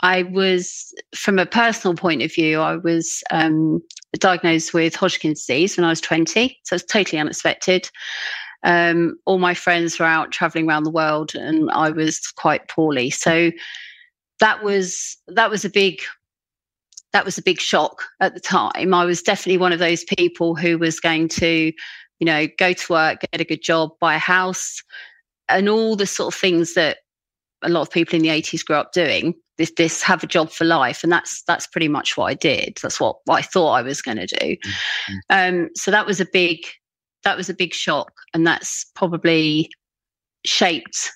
I 0.00 0.22
was, 0.22 0.94
from 1.14 1.38
a 1.38 1.46
personal 1.46 1.96
point 1.96 2.22
of 2.22 2.32
view, 2.32 2.60
I 2.60 2.76
was 2.76 3.22
um, 3.30 3.82
diagnosed 4.14 4.72
with 4.72 4.94
Hodgkin's 4.94 5.40
disease 5.40 5.76
when 5.76 5.84
I 5.84 5.90
was 5.90 6.00
20. 6.00 6.58
So 6.64 6.76
it's 6.76 6.84
totally 6.84 7.18
unexpected. 7.18 7.90
Um, 8.62 9.16
all 9.26 9.38
my 9.38 9.54
friends 9.54 9.98
were 9.98 10.06
out 10.06 10.30
traveling 10.30 10.68
around 10.68 10.84
the 10.84 10.90
world 10.90 11.34
and 11.34 11.70
I 11.70 11.90
was 11.90 12.20
quite 12.36 12.68
poorly. 12.68 13.10
So 13.10 13.50
that 14.40 14.62
was 14.62 15.16
that 15.28 15.50
was 15.50 15.64
a 15.64 15.70
big 15.70 16.00
that 17.12 17.24
was 17.24 17.38
a 17.38 17.42
big 17.42 17.60
shock 17.60 18.02
at 18.20 18.34
the 18.34 18.40
time. 18.40 18.92
I 18.92 19.04
was 19.04 19.22
definitely 19.22 19.58
one 19.58 19.72
of 19.72 19.78
those 19.78 20.04
people 20.04 20.56
who 20.56 20.78
was 20.78 20.98
going 20.98 21.28
to 21.28 21.72
you 22.20 22.26
know, 22.26 22.46
go 22.58 22.72
to 22.72 22.92
work, 22.92 23.20
get 23.20 23.40
a 23.40 23.44
good 23.44 23.62
job, 23.62 23.90
buy 24.00 24.14
a 24.14 24.18
house, 24.18 24.82
and 25.48 25.68
all 25.68 25.96
the 25.96 26.06
sort 26.06 26.34
of 26.34 26.40
things 26.40 26.74
that 26.74 26.98
a 27.62 27.68
lot 27.68 27.82
of 27.82 27.90
people 27.90 28.16
in 28.16 28.22
the 28.22 28.28
80s 28.28 28.64
grew 28.64 28.76
up 28.76 28.92
doing. 28.92 29.34
This, 29.56 29.72
this 29.76 30.02
have 30.02 30.22
a 30.22 30.26
job 30.26 30.50
for 30.50 30.64
life, 30.64 31.02
and 31.04 31.12
that's 31.12 31.42
that's 31.46 31.66
pretty 31.66 31.88
much 31.88 32.16
what 32.16 32.26
I 32.26 32.34
did. 32.34 32.78
That's 32.82 32.98
what, 32.98 33.16
what 33.24 33.36
I 33.36 33.42
thought 33.42 33.72
I 33.72 33.82
was 33.82 34.02
going 34.02 34.16
to 34.16 34.26
do. 34.26 34.56
Mm-hmm. 34.56 35.14
Um, 35.30 35.70
so 35.76 35.90
that 35.90 36.06
was 36.06 36.20
a 36.20 36.26
big 36.32 36.58
that 37.22 37.36
was 37.36 37.48
a 37.48 37.54
big 37.54 37.72
shock, 37.72 38.12
and 38.32 38.46
that's 38.46 38.84
probably 38.94 39.70
shaped 40.44 41.12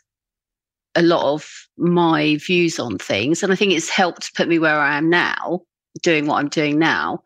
a 0.94 1.02
lot 1.02 1.32
of 1.32 1.50
my 1.76 2.36
views 2.36 2.78
on 2.78 2.98
things. 2.98 3.42
And 3.42 3.52
I 3.52 3.56
think 3.56 3.72
it's 3.72 3.88
helped 3.88 4.34
put 4.34 4.48
me 4.48 4.58
where 4.58 4.78
I 4.78 4.96
am 4.96 5.10
now, 5.10 5.62
doing 6.02 6.26
what 6.26 6.36
I'm 6.36 6.48
doing 6.48 6.78
now. 6.78 7.22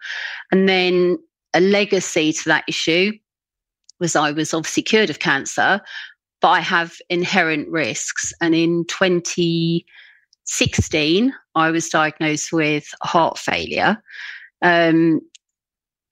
And 0.51 0.69
then 0.69 1.19
a 1.55 1.61
legacy 1.61 2.33
to 2.33 2.45
that 2.47 2.65
issue 2.69 3.13
was 4.03 4.15
I 4.15 4.33
was 4.33 4.53
obviously 4.53 4.83
cured 4.83 5.09
of 5.09 5.21
cancer, 5.21 5.81
but 6.43 6.49
I 6.49 6.61
have 6.61 6.99
inherent 7.09 7.71
risks. 7.71 8.35
And 8.43 8.55
in 8.55 8.85
2016, 8.89 11.33
I 11.55 11.71
was 11.71 11.89
diagnosed 11.89 12.53
with 12.53 12.93
heart 13.03 13.39
failure. 13.39 13.97
Um, 14.61 15.23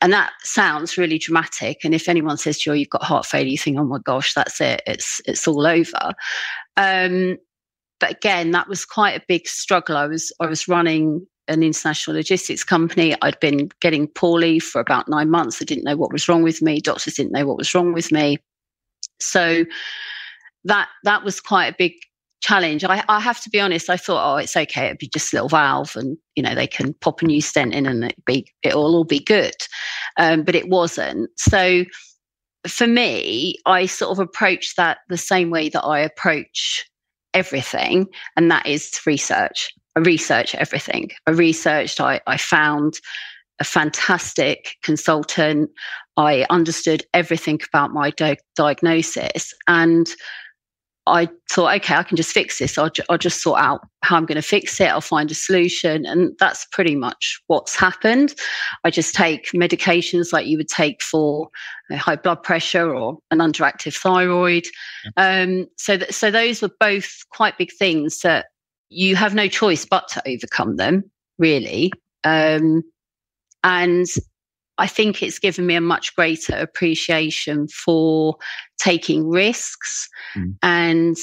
and 0.00 0.14
that 0.14 0.32
sounds 0.42 0.97
really 0.97 1.18
dramatic. 1.18 1.80
And 1.85 1.94
if 1.94 2.09
anyone 2.09 2.38
says 2.38 2.61
to 2.61 2.70
you, 2.70 2.73
oh, 2.73 2.76
you've 2.76 2.88
got 2.88 3.02
heart 3.02 3.26
failure, 3.26 3.50
you 3.50 3.59
think, 3.59 3.78
oh 3.78 3.85
my 3.85 3.99
gosh, 4.02 4.32
that's 4.32 4.59
it. 4.61 4.80
It's 4.87 5.20
it's 5.26 5.47
all 5.47 5.66
over. 5.66 6.14
Um, 6.78 7.37
but 7.99 8.12
again, 8.12 8.52
that 8.52 8.68
was 8.68 8.87
quite 8.87 9.20
a 9.20 9.25
big 9.28 9.47
struggle. 9.47 9.99
I 9.99 10.06
was 10.06 10.32
I 10.40 10.47
was 10.47 10.68
running 10.68 11.26
an 11.50 11.62
international 11.62 12.16
logistics 12.16 12.64
company. 12.64 13.14
I'd 13.23 13.40
been 13.40 13.71
getting 13.80 14.07
poorly 14.09 14.59
for 14.59 14.80
about 14.80 15.09
nine 15.09 15.30
months. 15.30 15.61
I 15.61 15.64
didn't 15.64 15.85
know 15.85 15.97
what 15.97 16.12
was 16.12 16.28
wrong 16.28 16.42
with 16.42 16.62
me. 16.62 16.80
Doctors 16.80 17.14
didn't 17.14 17.33
know 17.33 17.47
what 17.47 17.59
was 17.59 17.75
wrong 17.75 17.92
with 17.92 18.11
me. 18.11 18.38
So 19.21 19.64
that 20.64 20.88
that 21.04 21.25
was 21.25 21.40
quite 21.40 21.66
a 21.66 21.76
big 21.76 21.92
challenge. 22.40 22.85
I, 22.85 23.04
I 23.09 23.21
have 23.21 23.40
to 23.42 23.50
be 23.50 23.61
honest. 23.61 23.90
I 23.90 23.97
thought, 23.97 24.35
oh, 24.35 24.37
it's 24.37 24.57
okay. 24.57 24.87
It'd 24.87 24.99
be 24.99 25.09
just 25.09 25.33
a 25.33 25.37
little 25.37 25.49
valve, 25.49 25.95
and 25.97 26.16
you 26.37 26.42
know 26.42 26.54
they 26.54 26.66
can 26.66 26.95
pop 26.95 27.23
a 27.23 27.26
new 27.26 27.40
stent 27.40 27.75
in, 27.75 27.87
and 27.87 28.04
it 28.04 28.25
be 28.25 28.47
it'll 28.62 28.95
all 28.95 29.04
be 29.04 29.21
good. 29.21 29.54
Um, 30.16 30.42
but 30.42 30.54
it 30.54 30.69
wasn't. 30.69 31.30
So 31.37 31.85
for 32.66 32.87
me, 32.87 33.57
I 33.66 33.87
sort 33.87 34.12
of 34.12 34.19
approached 34.19 34.76
that 34.76 34.99
the 35.09 35.16
same 35.16 35.50
way 35.50 35.69
that 35.71 35.83
I 35.83 36.00
approach 36.00 36.87
everything, 37.35 38.07
and 38.37 38.50
that 38.50 38.66
is 38.66 39.00
research. 39.07 39.73
I 39.97 40.00
research 40.00 40.54
everything. 40.54 41.11
I 41.26 41.32
researched, 41.32 42.00
I, 42.00 42.20
I 42.26 42.37
found 42.37 43.00
a 43.59 43.64
fantastic 43.64 44.76
consultant. 44.82 45.70
I 46.16 46.47
understood 46.50 47.04
everything 47.12 47.61
about 47.73 47.92
my 47.92 48.11
di- 48.11 48.38
diagnosis. 48.56 49.52
And 49.68 50.09
I 51.06 51.28
thought, 51.50 51.75
okay, 51.76 51.94
I 51.94 52.02
can 52.04 52.16
just 52.16 52.32
fix 52.32 52.59
this. 52.59 52.78
I'll, 52.78 52.90
ju- 52.90 53.02
I'll 53.09 53.18
just 53.18 53.42
sort 53.42 53.61
out 53.61 53.80
how 54.02 54.16
I'm 54.16 54.26
going 54.26 54.37
to 54.37 54.42
fix 54.42 54.80
it. 54.80 54.88
I'll 54.88 55.00
find 55.00 55.30
a 55.30 55.35
solution. 55.35 56.06
And 56.06 56.37
that's 56.38 56.66
pretty 56.73 56.94
much 56.94 57.40
what's 57.49 57.75
happened. 57.75 58.35
I 58.85 58.90
just 58.90 59.14
take 59.14 59.50
medications 59.52 60.32
like 60.32 60.47
you 60.47 60.56
would 60.56 60.68
take 60.68 61.02
for 61.02 61.49
high 61.90 62.16
blood 62.16 62.42
pressure 62.42 62.94
or 62.94 63.18
an 63.30 63.38
underactive 63.38 63.97
thyroid. 63.97 64.64
Yeah. 65.16 65.42
Um, 65.42 65.66
so, 65.76 65.97
th- 65.97 66.12
so 66.12 66.30
those 66.30 66.62
were 66.62 66.70
both 66.78 67.11
quite 67.30 67.59
big 67.59 67.73
things 67.73 68.20
that 68.20 68.47
you 68.90 69.16
have 69.16 69.35
no 69.35 69.49
choice 69.49 69.87
but 69.87 70.09
to 70.09 70.23
overcome 70.28 70.76
them, 70.76 71.11
really. 71.38 71.92
Um, 72.25 72.82
and 73.64 74.06
I 74.78 74.87
think 74.87 75.23
it's 75.23 75.38
given 75.38 75.66
me 75.66 75.75
a 75.76 75.80
much 75.80 76.14
greater 76.16 76.56
appreciation 76.56 77.68
for 77.68 78.37
taking 78.78 79.28
risks 79.28 80.09
mm. 80.35 80.54
and 80.62 81.16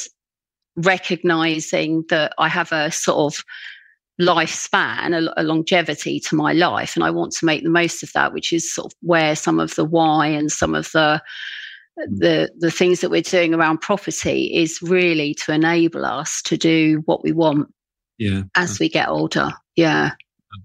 recognizing 0.78 2.06
that 2.10 2.34
I 2.38 2.48
have 2.48 2.72
a 2.72 2.92
sort 2.92 3.34
of 3.34 3.44
lifespan, 4.22 5.14
a, 5.14 5.42
a, 5.42 5.44
longevity 5.44 6.20
to 6.22 6.36
my 6.36 6.54
life, 6.54 6.96
and 6.96 7.04
I 7.04 7.12
want 7.12 7.34
to 7.34 7.46
make 7.46 7.64
the 7.64 7.70
most 7.70 8.02
of 8.02 8.12
that, 8.14 8.34
which 8.34 8.54
is 8.54 8.72
sort 8.72 8.94
of 8.94 8.98
where 9.02 9.36
some 9.36 9.60
of 9.60 9.76
the 9.76 9.86
why 9.86 10.28
and 10.28 10.52
some 10.52 10.74
of 10.74 10.92
the. 10.92 11.22
The 12.06 12.52
the 12.58 12.72
things 12.72 13.02
that 13.02 13.10
we're 13.10 13.22
doing 13.22 13.54
around 13.54 13.80
property 13.80 14.54
is 14.54 14.80
really 14.82 15.34
to 15.34 15.52
enable 15.52 16.06
us 16.06 16.42
to 16.44 16.58
do 16.58 17.02
what 17.06 17.24
we 17.24 17.32
want. 17.32 17.74
Yeah, 18.18 18.44
as 18.56 18.80
we 18.80 18.90
get 18.90 19.10
older. 19.10 19.52
Yeah, 19.76 20.12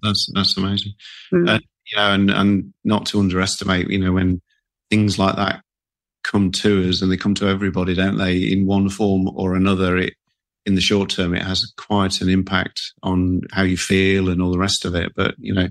that's 0.03 0.31
that's 0.35 0.57
amazing. 0.57 0.93
Mm. 1.33 1.49
Uh, 1.49 1.59
you 1.91 1.97
know, 1.97 2.13
and 2.13 2.31
and 2.31 2.75
not 2.85 3.07
to 3.07 3.21
underestimate, 3.21 3.91
you 3.91 3.99
know, 3.99 4.13
when 4.13 4.41
things 4.91 5.19
like 5.19 5.37
that 5.37 5.63
come 6.23 6.53
to 6.53 6.89
us 6.89 7.03
and 7.03 7.11
they 7.11 7.17
come 7.17 7.35
to 7.35 7.49
everybody, 7.49 7.95
don't 7.95 8.19
they? 8.19 8.39
In 8.39 8.67
one 8.67 8.89
form 8.89 9.29
or 9.35 9.55
another, 9.55 9.97
it 9.97 10.15
in 10.65 10.75
the 10.77 10.81
short 10.81 11.11
term 11.11 11.35
it 11.35 11.43
has 11.43 11.73
quite 11.77 12.21
an 12.21 12.29
impact 12.29 12.81
on 13.03 13.41
how 13.51 13.63
you 13.63 13.77
feel 13.77 14.29
and 14.29 14.41
all 14.41 14.53
the 14.53 14.59
rest 14.59 14.85
of 14.85 14.95
it. 14.95 15.13
But 15.15 15.35
you 15.39 15.53
know, 15.53 15.69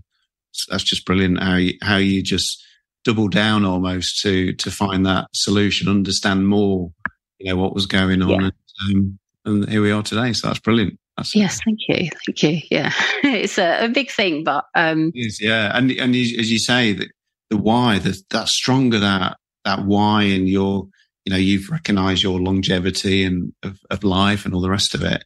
that's 0.69 0.83
just 0.83 1.05
brilliant 1.05 1.41
how 1.41 1.55
you, 1.55 1.73
how 1.81 1.97
you 1.97 2.21
just 2.21 2.63
double 3.03 3.27
down 3.27 3.65
almost 3.65 4.21
to 4.21 4.53
to 4.53 4.71
find 4.71 5.05
that 5.05 5.27
solution, 5.33 5.87
understand 5.87 6.47
more, 6.47 6.91
you 7.39 7.49
know, 7.51 7.57
what 7.57 7.73
was 7.73 7.85
going 7.85 8.21
on, 8.21 8.29
yeah. 8.29 8.37
and, 8.37 8.95
um, 8.95 9.19
and 9.45 9.69
here 9.69 9.81
we 9.81 9.91
are 9.91 10.03
today. 10.03 10.33
So 10.33 10.47
that's 10.47 10.59
brilliant. 10.59 10.99
That's 11.17 11.35
yes, 11.35 11.59
thank 11.65 11.79
you, 11.87 12.09
thank 12.25 12.43
you. 12.43 12.61
Yeah, 12.69 12.91
it's 13.23 13.57
a, 13.57 13.85
a, 13.85 13.89
big 13.89 14.11
thing, 14.11 14.43
but 14.43 14.65
um, 14.75 15.11
yeah, 15.13 15.75
and 15.75 15.91
and 15.91 16.15
as 16.15 16.51
you 16.51 16.59
say, 16.59 16.93
the, 16.93 17.09
the 17.49 17.57
why, 17.57 17.99
the, 17.99 18.19
that 18.29 18.47
stronger 18.47 18.99
that 18.99 19.37
that 19.65 19.85
why, 19.85 20.23
and 20.23 20.47
your, 20.47 20.87
you 21.25 21.31
know, 21.31 21.37
you've 21.37 21.69
recognised 21.69 22.23
your 22.23 22.39
longevity 22.39 23.23
and 23.23 23.53
of, 23.63 23.77
of, 23.89 24.03
life 24.03 24.45
and 24.45 24.55
all 24.55 24.61
the 24.61 24.69
rest 24.69 24.95
of 24.95 25.03
it. 25.03 25.23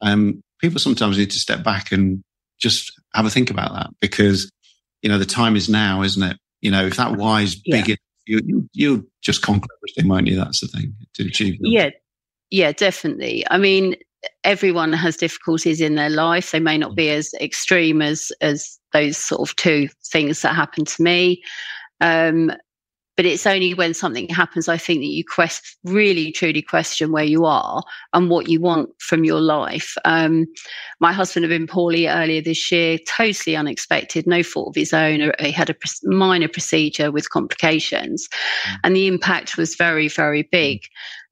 Um, 0.00 0.42
people 0.60 0.78
sometimes 0.78 1.18
need 1.18 1.30
to 1.30 1.38
step 1.38 1.62
back 1.62 1.92
and 1.92 2.22
just 2.58 2.90
have 3.14 3.26
a 3.26 3.30
think 3.30 3.50
about 3.50 3.72
that 3.74 3.90
because 4.00 4.50
you 5.02 5.10
know 5.10 5.18
the 5.18 5.26
time 5.26 5.56
is 5.56 5.68
now, 5.68 6.02
isn't 6.02 6.22
it? 6.22 6.38
You 6.64 6.70
know, 6.70 6.86
if 6.86 6.96
that 6.96 7.16
why 7.16 7.42
is 7.42 7.56
big, 7.56 7.88
yeah. 7.88 7.96
you, 8.24 8.40
you 8.46 8.68
you 8.72 9.10
just 9.20 9.42
conquer 9.42 9.68
everything, 9.78 10.08
won't 10.08 10.26
you? 10.26 10.36
That's 10.36 10.60
the 10.60 10.66
thing 10.66 10.94
to 11.12 11.26
achieve. 11.26 11.60
That. 11.60 11.68
Yeah, 11.68 11.90
yeah, 12.50 12.72
definitely. 12.72 13.44
I 13.50 13.58
mean, 13.58 13.96
everyone 14.44 14.94
has 14.94 15.18
difficulties 15.18 15.82
in 15.82 15.96
their 15.96 16.08
life. 16.08 16.52
They 16.52 16.60
may 16.60 16.78
not 16.78 16.96
be 16.96 17.10
as 17.10 17.34
extreme 17.38 18.00
as 18.00 18.32
as 18.40 18.78
those 18.94 19.18
sort 19.18 19.46
of 19.46 19.54
two 19.56 19.90
things 20.10 20.40
that 20.40 20.54
happened 20.54 20.88
to 20.88 21.02
me. 21.02 21.42
Um, 22.00 22.50
but 23.16 23.26
it's 23.26 23.46
only 23.46 23.74
when 23.74 23.94
something 23.94 24.28
happens, 24.28 24.68
I 24.68 24.76
think, 24.76 25.00
that 25.00 25.06
you 25.06 25.24
quest 25.24 25.76
really 25.84 26.32
truly 26.32 26.62
question 26.62 27.12
where 27.12 27.24
you 27.24 27.44
are 27.44 27.82
and 28.12 28.28
what 28.28 28.48
you 28.48 28.60
want 28.60 28.90
from 29.00 29.24
your 29.24 29.40
life. 29.40 29.94
Um, 30.04 30.46
my 31.00 31.12
husband 31.12 31.44
had 31.44 31.50
been 31.50 31.66
poorly 31.66 32.08
earlier 32.08 32.42
this 32.42 32.72
year, 32.72 32.98
totally 33.06 33.56
unexpected, 33.56 34.26
no 34.26 34.42
fault 34.42 34.68
of 34.68 34.74
his 34.74 34.92
own. 34.92 35.32
He 35.38 35.50
had 35.52 35.70
a 35.70 35.76
minor 36.04 36.48
procedure 36.48 37.12
with 37.12 37.30
complications, 37.30 38.28
mm. 38.28 38.76
and 38.84 38.96
the 38.96 39.06
impact 39.06 39.56
was 39.56 39.76
very, 39.76 40.08
very 40.08 40.42
big 40.42 40.82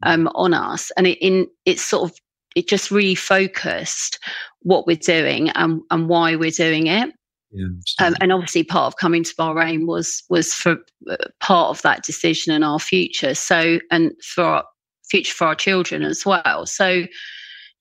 um, 0.03 0.29
on 0.35 0.55
us. 0.55 0.91
And 0.97 1.07
it, 1.07 1.19
in, 1.19 1.49
it 1.65 1.79
sort 1.79 2.11
of 2.11 2.17
it 2.55 2.69
just 2.69 2.91
refocused 2.91 4.19
what 4.61 4.87
we're 4.87 4.97
doing 4.97 5.51
and, 5.51 5.81
and 5.91 6.09
why 6.09 6.37
we're 6.37 6.51
doing 6.51 6.87
it. 6.87 7.13
Yeah, 7.53 7.67
um, 7.99 8.15
and 8.21 8.33
obviously, 8.33 8.65
part 8.65 8.87
of 8.87 8.97
coming 8.97 9.25
to 9.25 9.35
Bahrain 9.35 9.87
was 9.87 10.23
was 10.31 10.55
for 10.55 10.79
uh, 11.11 11.17
part 11.41 11.71
of 11.71 11.83
that 11.83 12.03
decision 12.03 12.53
and 12.53 12.65
our 12.65 12.79
future. 12.79 13.35
So, 13.35 13.79
and 13.91 14.13
for 14.23 14.45
our 14.45 14.65
future 15.11 15.35
for 15.35 15.49
our 15.49 15.55
children 15.55 16.03
as 16.03 16.25
well. 16.25 16.67
So, 16.67 17.05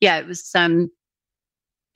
yeah, 0.01 0.17
it 0.17 0.27
was. 0.27 0.49
Um, 0.53 0.89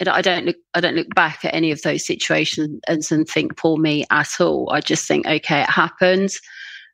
I 0.08 0.22
don't 0.22 0.46
look. 0.46 0.58
I 0.74 0.80
don't 0.80 0.96
look 0.96 1.14
back 1.16 1.44
at 1.44 1.54
any 1.54 1.72
of 1.72 1.82
those 1.82 2.06
situations 2.06 2.80
and, 2.88 3.06
and 3.12 3.28
think, 3.28 3.58
"Poor 3.58 3.78
me" 3.78 4.06
at 4.10 4.40
all. 4.40 4.70
I 4.72 4.80
just 4.80 5.08
think, 5.08 5.26
okay, 5.28 5.62
it 5.62 5.70
happened. 5.70 6.32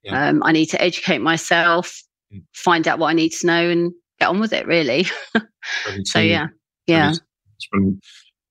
Yeah. 0.04 0.30
Um, 0.30 0.42
I 0.44 0.52
need 0.52 0.68
to 0.68 0.82
educate 0.82 1.20
myself, 1.20 2.02
mm. 2.34 2.44
find 2.54 2.88
out 2.88 2.98
what 2.98 3.10
I 3.10 3.14
need 3.14 3.34
to 3.34 3.48
know, 3.48 3.70
and 3.70 3.92
get 4.20 4.30
on 4.30 4.40
with 4.40 4.54
it 4.54 4.66
really. 4.66 5.06
so 6.06 6.20
yeah, 6.20 6.48
yeah. 6.88 7.14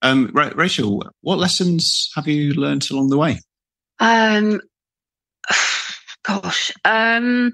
Um, 0.01 0.31
Rachel, 0.33 1.03
what 1.21 1.37
lessons 1.37 2.09
have 2.15 2.27
you 2.27 2.53
learned 2.53 2.89
along 2.89 3.09
the 3.09 3.17
way? 3.17 3.39
Um, 3.99 4.61
gosh, 6.23 6.71
um, 6.85 7.53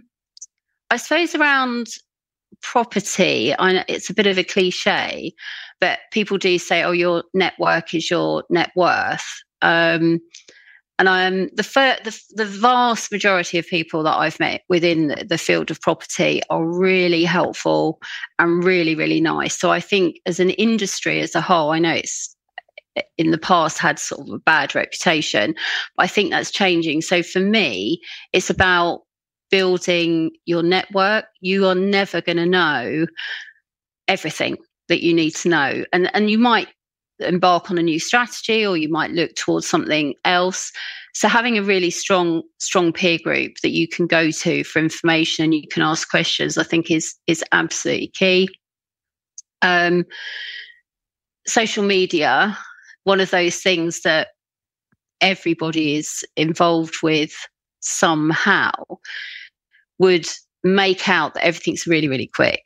I 0.90 0.98
suppose 0.98 1.36
around 1.36 1.88
property, 2.62 3.54
I, 3.54 3.84
it's 3.88 4.10
a 4.10 4.14
bit 4.14 4.28
of 4.28 4.38
a 4.38 4.44
cliche, 4.44 5.34
but 5.82 6.00
people 6.12 6.38
do 6.38 6.58
say, 6.58 6.84
"Oh, 6.84 6.92
your 6.92 7.24
network 7.34 7.94
is 7.94 8.10
your 8.10 8.44
net 8.50 8.72
worth." 8.76 9.26
Um, 9.62 10.20
and 11.00 11.10
I'm 11.10 11.50
the, 11.54 11.64
fir- 11.64 12.00
the, 12.04 12.20
the 12.32 12.46
vast 12.46 13.12
majority 13.12 13.60
of 13.60 13.68
people 13.68 14.02
that 14.04 14.16
I've 14.16 14.40
met 14.40 14.64
within 14.68 15.16
the 15.28 15.38
field 15.38 15.70
of 15.70 15.80
property 15.80 16.42
are 16.50 16.66
really 16.66 17.24
helpful 17.24 18.00
and 18.40 18.64
really 18.64 18.96
really 18.96 19.22
nice. 19.22 19.60
So 19.60 19.70
I 19.70 19.80
think 19.80 20.18
as 20.26 20.40
an 20.40 20.52
industry 20.52 21.20
as 21.20 21.36
a 21.36 21.42
whole, 21.42 21.72
I 21.72 21.80
know 21.80 21.94
it's 21.94 22.37
in 23.18 23.32
the 23.32 23.38
past 23.38 23.78
had 23.78 24.00
sort 24.00 24.28
of 24.28 24.34
a 24.34 24.40
bad 24.40 24.76
reputation, 24.76 25.56
but 25.96 26.04
I 26.04 26.08
think 26.08 26.32
that's 26.32 26.52
changing. 26.52 27.02
So 27.02 27.24
for 27.24 27.40
me, 27.40 28.02
it's 28.34 28.50
about 28.50 29.04
building 29.50 30.32
your 30.46 30.64
network. 30.64 31.26
You 31.42 31.68
are 31.68 31.76
never 31.76 32.22
going 32.22 32.38
to 32.38 32.46
know 32.46 33.08
everything 34.08 34.58
that 34.90 35.04
you 35.04 35.14
need 35.14 35.32
to 35.32 35.50
know, 35.50 35.84
and 35.94 36.10
and 36.16 36.30
you 36.30 36.38
might 36.38 36.70
embark 37.20 37.72
on 37.72 37.78
a 37.78 37.84
new 37.84 38.00
strategy 38.00 38.66
or 38.66 38.78
you 38.78 38.90
might 38.90 39.12
look 39.12 39.34
towards 39.36 39.68
something 39.68 40.14
else 40.24 40.72
so 41.14 41.28
having 41.28 41.58
a 41.58 41.64
really 41.64 41.90
strong 41.90 42.44
strong 42.60 42.94
peer 42.94 43.18
group 43.24 43.54
that 43.64 43.72
you 43.72 43.88
can 43.88 44.06
go 44.06 44.30
to 44.30 44.64
for 44.64 44.78
information 44.78 45.44
and 45.44 45.56
you 45.56 45.68
can 45.72 45.82
ask 45.82 46.10
questions 46.10 46.60
i 46.60 46.64
think 46.64 46.92
is 46.92 47.16
is 47.26 47.44
absolutely 47.52 48.10
key 48.10 48.48
um, 49.64 50.06
social 51.48 51.84
media 51.84 52.56
one 53.08 53.22
of 53.22 53.32
those 53.32 53.56
things 53.58 54.02
that 54.02 54.28
everybody 55.22 55.96
is 55.96 56.26
involved 56.36 56.96
with 57.02 57.34
somehow 57.80 58.72
would 59.98 60.28
make 60.64 61.08
out 61.08 61.34
that 61.34 61.46
everything's 61.46 61.88
really 61.88 62.10
really 62.10 62.28
quick 62.28 62.64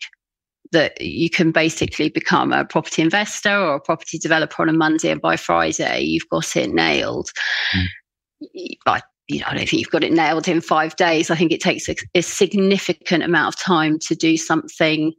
that 0.72 1.00
you 1.00 1.30
can 1.30 1.52
basically 1.52 2.10
become 2.10 2.52
a 2.52 2.66
property 2.66 3.04
investor 3.04 3.56
or 3.56 3.76
a 3.76 3.82
property 3.82 4.18
developer 4.18 4.64
on 4.64 4.70
a 4.70 4.74
Monday, 4.74 5.12
and 5.12 5.22
by 5.22 5.36
Friday 5.36 6.00
you've 6.02 6.30
got 6.30 6.56
it 6.56 6.74
nailed. 6.74 7.30
Mm. 7.76 8.76
But 8.84 9.04
you 9.28 9.40
know, 9.40 9.46
I 9.48 9.56
don't 9.56 9.70
think 9.70 9.80
you've 9.80 9.92
got 9.92 10.04
it 10.04 10.12
nailed 10.12 10.48
in 10.48 10.60
five 10.60 10.96
days. 10.96 11.30
I 11.30 11.36
think 11.36 11.52
it 11.52 11.62
takes 11.62 11.88
a, 11.88 11.96
a 12.16 12.22
significant 12.22 13.24
amount 13.24 13.54
of 13.54 13.62
time 13.62 14.00
to 14.08 14.16
do 14.16 14.38
something 14.38 15.14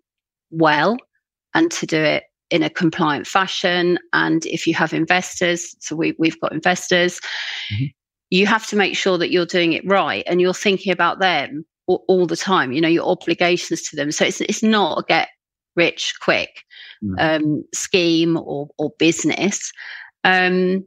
well 0.51 0.97
and 1.55 1.71
to 1.71 1.87
do 1.87 2.03
it 2.03 2.25
in 2.53 2.63
a 2.63 2.71
compliant 2.71 3.27
fashion. 3.27 3.99
And 4.13 4.45
if 4.47 4.67
you 4.67 4.75
have 4.75 4.93
investors, 4.93 5.75
so 5.81 5.97
we, 5.97 6.15
we've 6.19 6.39
got 6.39 6.53
investors, 6.53 7.19
mm-hmm. 7.73 7.87
you 8.31 8.47
have 8.47 8.67
to 8.69 8.77
make 8.77 8.95
sure 8.95 9.17
that 9.19 9.31
you're 9.33 9.47
doing 9.47 9.73
it 9.73 9.83
right 9.87 10.23
and 10.27 10.41
you're 10.41 10.55
thinking 10.55 10.93
about 10.93 11.19
them 11.19 11.65
all, 11.87 12.05
all, 12.09 12.27
the 12.27 12.37
time. 12.37 12.71
You 12.71 12.83
know 12.83 12.89
your 12.89 13.09
obligations 13.09 13.83
to 13.89 13.97
them. 13.97 14.13
So 14.13 14.27
it's 14.27 14.41
it's 14.43 14.63
not 14.63 14.99
a 14.99 15.05
get 15.09 15.29
rich 15.75 16.15
quick 16.21 16.65
mm. 17.03 17.15
um, 17.19 17.65
scheme 17.75 18.37
or, 18.37 18.69
or 18.79 18.93
business. 18.99 19.73
Um, 20.23 20.85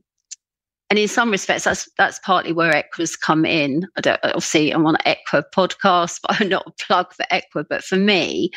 and 0.92 1.00
in 1.00 1.08
some 1.08 1.32
respects, 1.32 1.64
that's 1.64 1.90
that's 1.98 2.20
partly 2.20 2.54
where 2.54 2.72
Equa's 2.72 3.16
come 3.16 3.44
in. 3.44 3.88
I 3.98 4.02
don't 4.02 4.20
obviously 4.24 4.70
I'm 4.70 4.86
on 4.86 4.98
an 5.04 5.16
Equa 5.16 5.44
podcast, 5.54 6.20
but 6.28 6.40
I'm 6.40 6.50
not 6.50 6.68
a 6.68 6.84
plug 6.86 7.12
for 7.12 7.26
Equa. 7.32 7.66
But 7.68 7.84
for 7.84 7.98
me, 7.98 8.52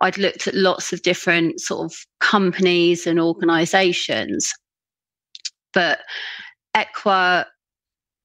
I'd 0.00 0.18
looked 0.18 0.46
at 0.46 0.54
lots 0.54 0.92
of 0.92 1.02
different 1.02 1.60
sort 1.60 1.92
of 1.92 1.98
companies 2.20 3.06
and 3.06 3.20
organisations, 3.20 4.52
but 5.72 6.00
Equa 6.74 7.46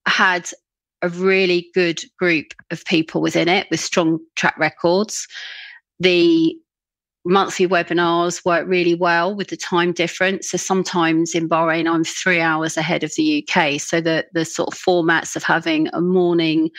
had 0.07 0.49
a 1.01 1.09
really 1.09 1.69
good 1.73 2.01
group 2.17 2.47
of 2.71 2.85
people 2.85 3.21
within 3.21 3.47
it 3.47 3.67
with 3.69 3.79
strong 3.79 4.19
track 4.35 4.57
records. 4.57 5.27
The 5.99 6.55
monthly 7.25 7.67
webinars 7.67 8.45
work 8.45 8.67
really 8.67 8.93
well 8.93 9.35
with 9.35 9.47
the 9.47 9.57
time 9.57 9.91
difference. 9.91 10.49
So 10.49 10.57
sometimes 10.57 11.33
in 11.33 11.49
Bahrain, 11.49 11.91
I'm 11.91 12.03
three 12.03 12.39
hours 12.39 12.77
ahead 12.77 13.03
of 13.03 13.11
the 13.17 13.43
UK. 13.43 13.81
So 13.81 13.99
the, 13.99 14.25
the 14.33 14.45
sort 14.45 14.73
of 14.73 14.79
formats 14.79 15.35
of 15.35 15.43
having 15.43 15.89
a 15.91 16.01
morning 16.01 16.69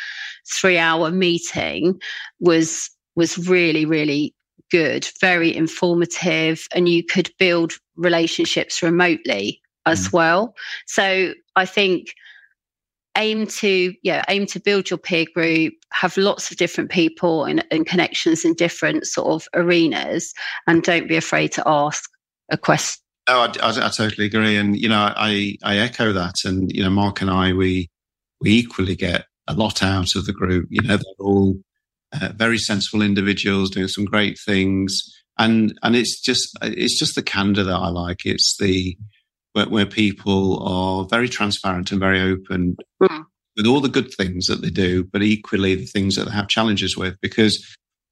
three 0.48 0.78
hour 0.78 1.11
meeting 1.11 2.00
was 2.38 2.90
was 3.16 3.48
really, 3.48 3.87
really 3.87 4.35
good, 4.70 5.09
very 5.20 5.55
informative, 5.55 6.66
and 6.74 6.88
you 6.88 7.05
could 7.05 7.31
build 7.38 7.74
relationships 7.96 8.83
remotely 8.83 9.61
as 9.87 10.09
mm. 10.09 10.12
well. 10.12 10.55
So 10.87 11.35
I 11.55 11.64
think 11.66 12.14
aim 13.16 13.46
to 13.46 13.94
yeah 14.02 14.22
aim 14.29 14.46
to 14.46 14.61
build 14.61 14.90
your 14.90 14.98
peer 14.98 15.26
group 15.35 15.74
have 15.92 16.16
lots 16.16 16.50
of 16.50 16.59
different 16.59 16.90
people 16.90 17.44
and, 17.44 17.64
and 17.70 17.87
connections 17.87 18.44
in 18.44 18.55
different 18.55 19.07
sort 19.07 19.29
of 19.29 19.48
arenas 19.55 20.35
and 20.66 20.83
don't 20.83 21.09
be 21.09 21.16
afraid 21.16 21.50
to 21.50 21.62
ask 21.66 22.11
a 22.50 22.59
question 22.59 23.02
no 23.29 23.40
I, 23.40 23.46
I, 23.62 23.87
I, 23.87 23.88
totally 23.88 24.26
agree 24.26 24.57
and 24.57 24.76
you 24.79 24.88
know 24.88 25.12
i 25.16 25.57
i 25.64 25.79
echo 25.79 26.12
that 26.12 26.44
and 26.44 26.70
you 26.70 26.85
know 26.85 26.90
mark 26.90 27.22
and 27.22 27.31
i 27.31 27.52
we 27.52 27.88
we 28.40 28.50
equally 28.50 28.94
get 28.94 29.24
a 29.48 29.55
lot 29.55 29.83
out 29.83 30.14
of 30.14 30.26
the 30.26 30.33
group 30.33 30.66
you 30.70 30.83
know 30.83 30.96
they're 30.96 31.26
all 31.26 31.57
uh, 32.20 32.33
very 32.35 32.59
sensible 32.59 33.02
individuals 33.02 33.70
doing 33.70 33.88
some 33.88 34.05
great 34.05 34.38
things 34.44 35.02
and 35.38 35.79
and 35.83 35.94
it's 35.96 36.20
just 36.20 36.57
it's 36.62 36.98
just 36.98 37.14
the 37.14 37.22
candor 37.22 37.64
that 37.64 37.74
i 37.74 37.88
like 37.88 38.24
it's 38.24 38.57
the 38.59 38.96
where, 39.57 39.68
where 39.68 39.87
people 39.87 40.62
are 40.62 41.07
very 41.09 41.29
transparent 41.29 41.90
and 41.90 41.98
very 41.98 42.20
open 42.20 42.76
mm. 43.02 43.24
with 43.57 43.66
all 43.66 43.81
the 43.81 43.88
good 43.88 44.12
things 44.12 44.46
that 44.46 44.61
they 44.61 44.68
do, 44.68 45.02
but 45.02 45.22
equally 45.22 45.74
the 45.74 45.87
things 45.87 46.14
that 46.14 46.26
they 46.26 46.31
have 46.31 46.48
challenges 46.48 46.94
with. 46.94 47.18
Because, 47.22 47.66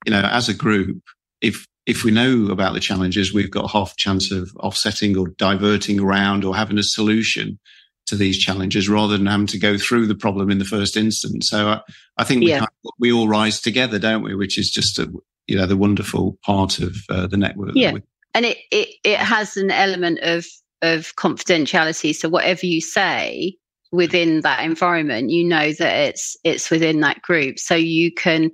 you 0.06 0.10
know, 0.10 0.22
as 0.22 0.48
a 0.48 0.54
group, 0.54 1.02
if 1.42 1.66
if 1.86 2.02
we 2.02 2.10
know 2.10 2.50
about 2.50 2.72
the 2.72 2.80
challenges, 2.80 3.34
we've 3.34 3.50
got 3.50 3.70
half 3.70 3.94
chance 3.96 4.32
of 4.32 4.50
offsetting 4.56 5.18
or 5.18 5.28
diverting 5.36 6.00
around 6.00 6.46
or 6.46 6.56
having 6.56 6.78
a 6.78 6.82
solution 6.82 7.58
to 8.06 8.16
these 8.16 8.38
challenges 8.38 8.88
rather 8.88 9.16
than 9.16 9.26
having 9.26 9.46
to 9.46 9.58
go 9.58 9.78
through 9.78 10.06
the 10.06 10.14
problem 10.14 10.50
in 10.50 10.58
the 10.58 10.64
first 10.64 10.96
instance. 10.96 11.48
So 11.48 11.68
I, 11.68 11.80
I 12.18 12.24
think 12.24 12.40
we, 12.40 12.50
yeah. 12.50 12.58
kind 12.60 12.70
of, 12.84 12.90
we 12.98 13.12
all 13.12 13.28
rise 13.28 13.60
together, 13.60 13.98
don't 13.98 14.22
we? 14.22 14.34
Which 14.34 14.58
is 14.58 14.70
just 14.70 14.98
a, 14.98 15.10
you 15.46 15.56
know, 15.56 15.66
the 15.66 15.76
wonderful 15.76 16.38
part 16.44 16.78
of 16.78 16.96
uh, 17.08 17.26
the 17.26 17.36
network. 17.36 17.72
Yeah. 17.74 17.94
And 18.34 18.44
it, 18.44 18.58
it, 18.70 18.88
it 19.04 19.18
has 19.18 19.56
an 19.56 19.70
element 19.70 20.18
of 20.22 20.44
of 20.82 21.14
confidentiality. 21.16 22.14
So 22.14 22.28
whatever 22.28 22.66
you 22.66 22.80
say 22.80 23.56
within 23.90 24.42
that 24.42 24.64
environment, 24.64 25.30
you 25.30 25.44
know 25.44 25.72
that 25.72 26.08
it's 26.08 26.36
it's 26.44 26.70
within 26.70 27.00
that 27.00 27.22
group. 27.22 27.58
So 27.58 27.74
you 27.74 28.12
can 28.12 28.50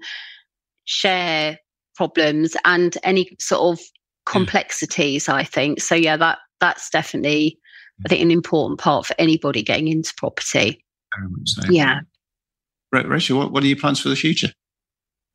share 0.84 1.58
problems 1.96 2.56
and 2.64 2.96
any 3.02 3.36
sort 3.40 3.78
of 3.78 3.84
complexities, 4.26 5.28
I 5.28 5.44
think. 5.44 5.80
So 5.80 5.94
yeah, 5.94 6.16
that 6.18 6.38
that's 6.60 6.90
definitely 6.90 7.58
I 8.04 8.08
think 8.08 8.22
an 8.22 8.30
important 8.30 8.80
part 8.80 9.06
for 9.06 9.14
anybody 9.18 9.62
getting 9.62 9.88
into 9.88 10.12
property. 10.16 10.84
So. 11.44 11.62
Yeah. 11.70 12.00
Rachel, 12.92 13.38
what, 13.38 13.52
what 13.52 13.62
are 13.62 13.66
your 13.66 13.76
plans 13.76 14.00
for 14.00 14.08
the 14.08 14.16
future? 14.16 14.52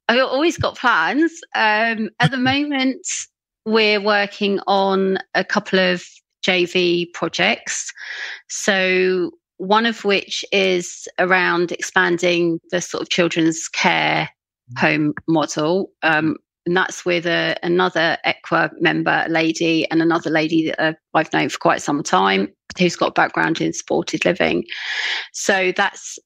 I've 0.08 0.20
always 0.20 0.58
got 0.58 0.78
plans. 0.78 1.32
Um, 1.56 2.10
at 2.20 2.32
the 2.32 2.38
moment, 2.38 3.06
we're 3.66 4.02
working 4.02 4.60
on 4.68 5.18
a 5.34 5.44
couple 5.44 5.80
of 5.80 6.04
JV 6.46 7.12
projects. 7.14 7.92
So, 8.50 9.32
one 9.58 9.86
of 9.86 10.04
which 10.04 10.44
is 10.52 11.08
around 11.18 11.72
expanding 11.72 12.60
the 12.72 12.82
sort 12.82 13.02
of 13.02 13.10
children's 13.10 13.68
care 13.70 14.30
home 14.78 15.14
model. 15.28 15.92
Um, 16.04 16.38
and 16.66 16.76
that's 16.76 17.06
with 17.06 17.26
a, 17.26 17.56
another 17.64 18.18
Equa 18.26 18.72
member, 18.80 19.26
lady, 19.30 19.90
and 19.92 20.02
another 20.02 20.30
lady 20.30 20.68
that 20.68 20.82
uh, 20.82 20.94
I've 21.14 21.32
known 21.32 21.50
for 21.50 21.60
quite 21.60 21.82
some 21.82 22.02
time 22.04 22.52
who's 22.78 22.96
got 22.96 23.16
background 23.16 23.62
in 23.62 23.74
supported 23.74 24.26
living. 24.26 24.66
So 25.34 25.72
that's 25.76 26.18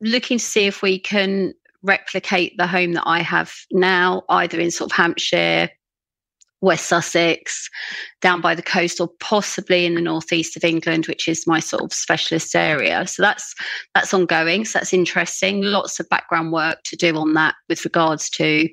looking 0.00 0.38
to 0.38 0.44
see 0.44 0.66
if 0.66 0.82
we 0.82 0.98
can 0.98 1.54
replicate 1.82 2.56
the 2.58 2.66
home 2.66 2.92
that 2.92 3.04
I 3.06 3.20
have 3.20 3.52
now, 3.70 4.22
either 4.28 4.58
in 4.60 4.70
sort 4.70 4.90
of 4.90 4.96
Hampshire, 4.96 5.70
West 6.60 6.86
Sussex, 6.86 7.70
down 8.20 8.40
by 8.40 8.54
the 8.54 8.62
coast, 8.62 9.00
or 9.00 9.08
possibly 9.20 9.86
in 9.86 9.94
the 9.94 10.00
northeast 10.00 10.56
of 10.56 10.64
England, 10.64 11.06
which 11.06 11.26
is 11.28 11.46
my 11.46 11.60
sort 11.60 11.82
of 11.82 11.92
specialist 11.92 12.54
area. 12.54 13.06
So 13.06 13.22
that's 13.22 13.54
that's 13.94 14.12
ongoing. 14.12 14.64
So 14.64 14.78
that's 14.78 14.92
interesting. 14.92 15.62
Lots 15.62 16.00
of 16.00 16.08
background 16.08 16.52
work 16.52 16.82
to 16.84 16.96
do 16.96 17.16
on 17.16 17.34
that 17.34 17.54
with 17.68 17.84
regards 17.84 18.28
to 18.30 18.68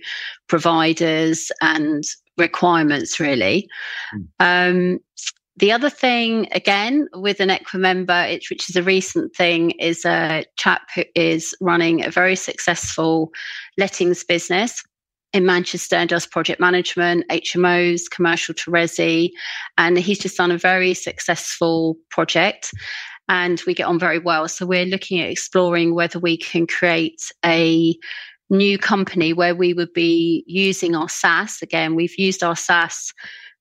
providers 0.47 1.51
and 1.61 2.03
requirements, 2.37 3.19
really. 3.19 3.67
Mm. 4.13 4.27
Um, 4.39 4.99
the 5.57 5.71
other 5.71 5.89
thing, 5.89 6.47
again, 6.51 7.07
with 7.15 7.39
an 7.39 7.49
Equa 7.49 7.79
member, 7.79 8.27
which 8.51 8.69
is 8.69 8.75
a 8.75 8.83
recent 8.83 9.35
thing, 9.35 9.71
is 9.71 10.05
a 10.05 10.45
chap 10.55 10.83
who 10.93 11.03
is 11.15 11.55
running 11.61 12.05
a 12.05 12.11
very 12.11 12.35
successful 12.35 13.31
lettings 13.75 14.23
business 14.23 14.83
in 15.33 15.45
Manchester 15.45 15.97
and 15.97 16.09
does 16.09 16.25
project 16.25 16.59
management, 16.59 17.27
HMOs, 17.29 18.09
commercial 18.09 18.53
to 18.55 18.71
resi. 18.71 19.29
And 19.77 19.97
he's 19.97 20.19
just 20.19 20.37
done 20.37 20.51
a 20.51 20.57
very 20.57 20.93
successful 20.93 21.97
project 22.09 22.71
and 23.29 23.61
we 23.67 23.73
get 23.73 23.87
on 23.87 23.99
very 23.99 24.19
well. 24.19 24.47
So 24.47 24.65
we're 24.65 24.85
looking 24.85 25.19
at 25.19 25.29
exploring 25.29 25.93
whether 25.93 26.19
we 26.19 26.37
can 26.37 26.65
create 26.65 27.21
a 27.45 27.95
new 28.49 28.77
company 28.77 29.33
where 29.33 29.55
we 29.55 29.73
would 29.73 29.91
be 29.93 30.43
using 30.47 30.95
our 30.95 31.07
SSAS. 31.07 31.61
Again, 31.61 31.95
we've 31.95 32.17
used 32.17 32.43
our 32.43 32.55
SSAS 32.55 33.13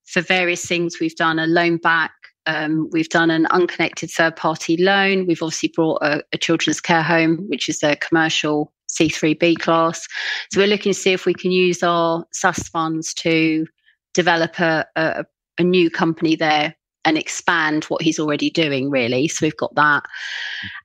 for 0.05 0.21
various 0.21 0.65
things. 0.65 1.01
We've 1.01 1.17
done 1.17 1.39
a 1.39 1.47
loan 1.47 1.79
back. 1.79 2.13
Um, 2.47 2.89
we've 2.93 3.09
done 3.09 3.31
an 3.31 3.47
unconnected 3.47 4.09
third 4.11 4.37
party 4.37 4.77
loan. 4.77 5.27
We've 5.27 5.43
obviously 5.43 5.73
brought 5.75 6.01
a, 6.03 6.23
a 6.33 6.39
children's 6.39 6.81
care 6.81 7.03
home, 7.03 7.39
which 7.49 7.69
is 7.69 7.83
a 7.83 7.97
commercial 7.97 8.73
C3B 8.89 9.59
class. 9.59 10.07
So 10.53 10.61
we're 10.61 10.67
looking 10.67 10.93
to 10.93 10.99
see 10.99 11.13
if 11.13 11.27
we 11.27 11.35
can 11.35 11.51
use 11.51 11.83
our 11.83 12.25
SSAS 12.35 12.69
funds 12.71 13.15
to 13.15 13.67
develop 14.15 14.59
a, 14.61 14.87
a, 14.97 15.25
a 15.59 15.63
new 15.63 15.91
company 15.91 16.37
there 16.37 16.75
and 17.05 17.17
expand 17.17 17.85
what 17.85 18.03
he's 18.03 18.19
already 18.19 18.51
doing, 18.51 18.91
really. 18.91 19.29
So 19.29 19.47
we've 19.47 19.57
got 19.57 19.75
that. 19.77 20.05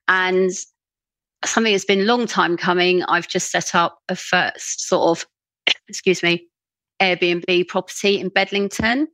And 0.07 0.51
something 1.43 1.73
that's 1.73 1.85
been 1.85 2.01
a 2.01 2.05
long 2.05 2.27
time 2.27 2.57
coming, 2.57 3.03
I've 3.03 3.27
just 3.27 3.51
set 3.51 3.73
up 3.73 3.99
a 4.09 4.15
first 4.15 4.87
sort 4.87 5.17
of, 5.17 5.27
excuse 5.87 6.21
me, 6.21 6.47
Airbnb 7.01 7.67
property 7.67 8.19
in 8.19 8.29
Bedlington. 8.29 9.07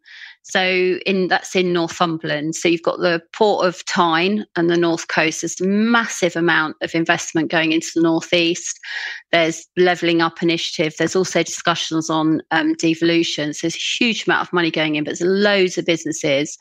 So 0.49 0.99
in 1.05 1.27
that's 1.27 1.55
in 1.55 1.73
Northumberland. 1.73 2.55
So 2.55 2.69
you've 2.69 2.81
got 2.81 2.99
the 2.99 3.21
port 3.33 3.65
of 3.65 3.83
Tyne 3.86 4.45
and 4.55 4.69
the 4.69 4.77
north 4.77 5.07
coast. 5.10 5.41
There's 5.41 5.60
a 5.60 5.67
massive 5.67 6.36
amount 6.36 6.77
of 6.81 6.95
investment 6.95 7.51
going 7.51 7.73
into 7.73 7.91
the 7.95 8.01
northeast. 8.01 8.79
There's 9.31 9.67
levelling 9.75 10.21
up 10.21 10.41
initiative. 10.41 10.95
There's 10.97 11.15
also 11.15 11.43
discussions 11.43 12.10
on 12.10 12.41
um, 12.51 12.75
devolution. 12.75 13.53
So 13.53 13.67
there's 13.67 13.75
a 13.75 14.03
huge 14.03 14.25
amount 14.25 14.47
of 14.47 14.53
money 14.53 14.71
going 14.71 14.95
in, 14.95 15.03
but 15.03 15.17
there's 15.17 15.29
loads 15.29 15.77
of 15.77 15.86
businesses. 15.86 16.57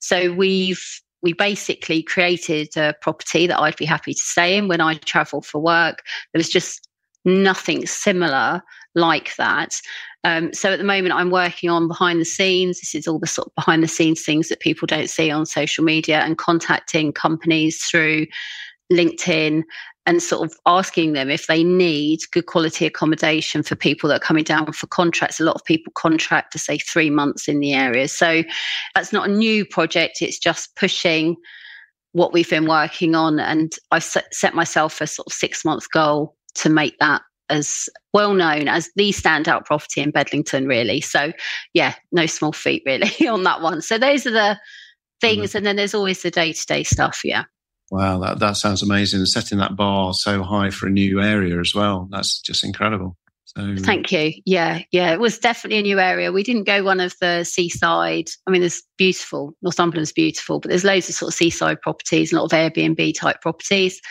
So 0.00 0.32
we've 0.32 0.84
we 1.20 1.32
basically 1.32 2.02
created 2.02 2.76
a 2.76 2.94
property 3.00 3.48
that 3.48 3.58
I'd 3.58 3.76
be 3.76 3.84
happy 3.84 4.14
to 4.14 4.20
stay 4.20 4.56
in 4.56 4.68
when 4.68 4.80
I 4.80 4.94
travel 4.94 5.42
for 5.42 5.60
work. 5.60 6.02
There 6.32 6.38
was 6.38 6.48
just 6.48 6.88
nothing 7.24 7.86
similar 7.86 8.62
like 8.94 9.34
that. 9.36 9.80
Um, 10.24 10.52
so 10.52 10.72
at 10.72 10.78
the 10.78 10.84
moment, 10.84 11.14
I'm 11.14 11.30
working 11.30 11.70
on 11.70 11.88
behind 11.88 12.20
the 12.20 12.24
scenes. 12.24 12.80
This 12.80 12.94
is 12.94 13.06
all 13.06 13.18
the 13.18 13.26
sort 13.26 13.48
of 13.48 13.54
behind 13.54 13.82
the 13.82 13.88
scenes 13.88 14.22
things 14.22 14.48
that 14.48 14.60
people 14.60 14.86
don't 14.86 15.08
see 15.08 15.30
on 15.30 15.46
social 15.46 15.84
media 15.84 16.20
and 16.20 16.36
contacting 16.36 17.12
companies 17.12 17.82
through 17.84 18.26
LinkedIn 18.92 19.62
and 20.06 20.22
sort 20.22 20.50
of 20.50 20.58
asking 20.64 21.12
them 21.12 21.28
if 21.28 21.46
they 21.48 21.62
need 21.62 22.20
good 22.32 22.46
quality 22.46 22.86
accommodation 22.86 23.62
for 23.62 23.76
people 23.76 24.08
that 24.08 24.16
are 24.16 24.24
coming 24.24 24.42
down 24.42 24.72
for 24.72 24.86
contracts. 24.86 25.38
A 25.38 25.44
lot 25.44 25.54
of 25.54 25.64
people 25.64 25.92
contract 25.94 26.52
to 26.52 26.58
say 26.58 26.78
three 26.78 27.10
months 27.10 27.46
in 27.46 27.60
the 27.60 27.74
area. 27.74 28.08
So 28.08 28.42
that's 28.94 29.12
not 29.12 29.28
a 29.28 29.32
new 29.32 29.66
project, 29.66 30.22
it's 30.22 30.38
just 30.38 30.74
pushing 30.76 31.36
what 32.12 32.32
we've 32.32 32.48
been 32.48 32.66
working 32.66 33.14
on. 33.14 33.38
And 33.38 33.74
I've 33.90 34.02
set 34.02 34.54
myself 34.54 35.02
a 35.02 35.06
sort 35.06 35.26
of 35.26 35.32
six 35.34 35.62
month 35.62 35.90
goal 35.90 36.34
to 36.54 36.70
make 36.70 36.98
that 37.00 37.20
as 37.50 37.88
well 38.12 38.34
known 38.34 38.68
as 38.68 38.90
the 38.96 39.10
standout 39.10 39.64
property 39.64 40.00
in 40.00 40.10
Bedlington, 40.10 40.66
really. 40.66 41.00
So, 41.00 41.32
yeah, 41.74 41.94
no 42.12 42.26
small 42.26 42.52
feat, 42.52 42.82
really, 42.86 43.26
on 43.28 43.42
that 43.44 43.60
one. 43.60 43.80
So, 43.80 43.98
those 43.98 44.26
are 44.26 44.32
the 44.32 44.58
things. 45.20 45.50
Mm-hmm. 45.50 45.56
And 45.58 45.66
then 45.66 45.76
there's 45.76 45.94
always 45.94 46.22
the 46.22 46.30
day 46.30 46.52
to 46.52 46.66
day 46.66 46.82
stuff. 46.82 47.20
Yeah. 47.24 47.44
Wow, 47.90 48.18
that, 48.20 48.38
that 48.40 48.56
sounds 48.56 48.82
amazing. 48.82 49.24
Setting 49.26 49.58
that 49.58 49.76
bar 49.76 50.12
so 50.12 50.42
high 50.42 50.70
for 50.70 50.86
a 50.86 50.90
new 50.90 51.20
area 51.20 51.58
as 51.58 51.74
well. 51.74 52.06
That's 52.10 52.40
just 52.40 52.64
incredible. 52.64 53.16
So, 53.56 53.76
Thank 53.78 54.12
you. 54.12 54.32
Yeah, 54.44 54.82
yeah, 54.92 55.10
it 55.12 55.20
was 55.20 55.38
definitely 55.38 55.78
a 55.78 55.82
new 55.82 55.98
area. 55.98 56.30
We 56.32 56.42
didn't 56.42 56.64
go 56.64 56.82
one 56.82 57.00
of 57.00 57.14
the 57.18 57.44
seaside. 57.44 58.28
I 58.46 58.50
mean, 58.50 58.60
there's 58.60 58.82
beautiful, 58.98 59.54
Northumberland's 59.62 60.12
beautiful, 60.12 60.60
but 60.60 60.68
there's 60.68 60.84
loads 60.84 61.08
of 61.08 61.14
sort 61.14 61.30
of 61.30 61.34
seaside 61.34 61.80
properties, 61.80 62.30
a 62.30 62.36
lot 62.36 62.44
of 62.44 62.50
Airbnb 62.50 63.14
type 63.18 63.40
properties. 63.40 64.02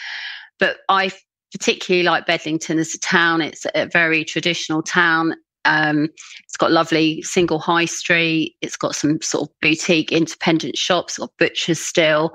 But 0.58 0.78
I 0.90 1.12
particularly 1.52 2.04
like 2.04 2.26
Bedlington 2.26 2.80
as 2.80 2.94
a 2.94 3.00
town. 3.00 3.42
It's 3.42 3.66
a 3.74 3.88
very 3.88 4.24
traditional 4.24 4.82
town. 4.82 5.36
Um, 5.66 6.10
it's 6.46 6.58
got 6.58 6.72
lovely 6.72 7.22
single 7.22 7.60
high 7.60 7.86
street. 7.86 8.56
It's 8.62 8.78
got 8.78 8.96
some 8.96 9.22
sort 9.22 9.50
of 9.50 9.56
boutique 9.62 10.12
independent 10.12 10.78
shops, 10.78 11.18
got 11.18 11.32
butchers 11.38 11.80
still, 11.80 12.34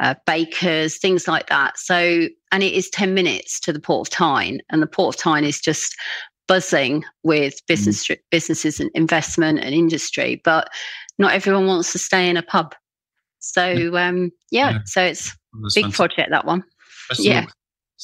uh, 0.00 0.14
bakers, 0.26 0.98
things 0.98 1.28
like 1.28 1.48
that. 1.48 1.78
So, 1.78 2.28
and 2.52 2.62
it 2.62 2.72
is 2.72 2.90
10 2.90 3.14
minutes 3.14 3.60
to 3.60 3.72
the 3.72 3.80
Port 3.80 4.08
of 4.08 4.12
Tyne. 4.12 4.60
And 4.70 4.82
the 4.82 4.86
Port 4.88 5.14
of 5.14 5.20
Tyne 5.20 5.44
is 5.44 5.60
just 5.60 5.94
buzzing 6.46 7.04
with 7.22 7.54
business 7.66 8.06
mm. 8.06 8.18
businesses 8.30 8.80
and 8.80 8.90
investment 8.94 9.60
and 9.60 9.74
industry. 9.74 10.40
But 10.44 10.68
not 11.18 11.32
everyone 11.32 11.66
wants 11.66 11.92
to 11.92 11.98
stay 11.98 12.28
in 12.28 12.36
a 12.36 12.42
pub. 12.42 12.74
So, 13.38 13.96
um, 13.96 14.30
yeah, 14.50 14.70
yeah. 14.70 14.78
so 14.84 15.02
it's 15.02 15.28
a 15.28 15.34
big 15.74 15.84
fantastic. 15.84 15.94
project, 15.94 16.30
that 16.30 16.44
one. 16.44 16.64
That's 17.08 17.24
yeah. 17.24 17.46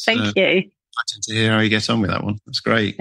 Thank 0.04 0.20
uh, 0.20 0.32
you. 0.36 0.42
Excited 0.42 1.22
to 1.22 1.34
hear 1.34 1.52
how 1.52 1.60
you 1.60 1.68
get 1.68 1.88
on 1.88 2.00
with 2.00 2.10
that 2.10 2.24
one. 2.24 2.38
That's 2.46 2.60
great. 2.60 3.00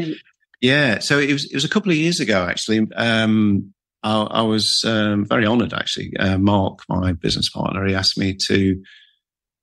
Yeah. 0.61 0.99
So 0.99 1.19
it 1.19 1.31
was, 1.31 1.45
it 1.45 1.55
was 1.55 1.65
a 1.65 1.69
couple 1.69 1.91
of 1.91 1.97
years 1.97 2.19
ago, 2.19 2.45
actually. 2.45 2.87
Um, 2.95 3.73
I, 4.03 4.21
I 4.21 4.41
was 4.43 4.83
um, 4.85 5.25
very 5.25 5.45
honoured 5.45 5.73
actually. 5.73 6.13
Uh, 6.17 6.37
Mark, 6.37 6.79
my 6.87 7.13
business 7.13 7.49
partner, 7.49 7.85
he 7.85 7.95
asked 7.95 8.17
me 8.17 8.35
to 8.47 8.81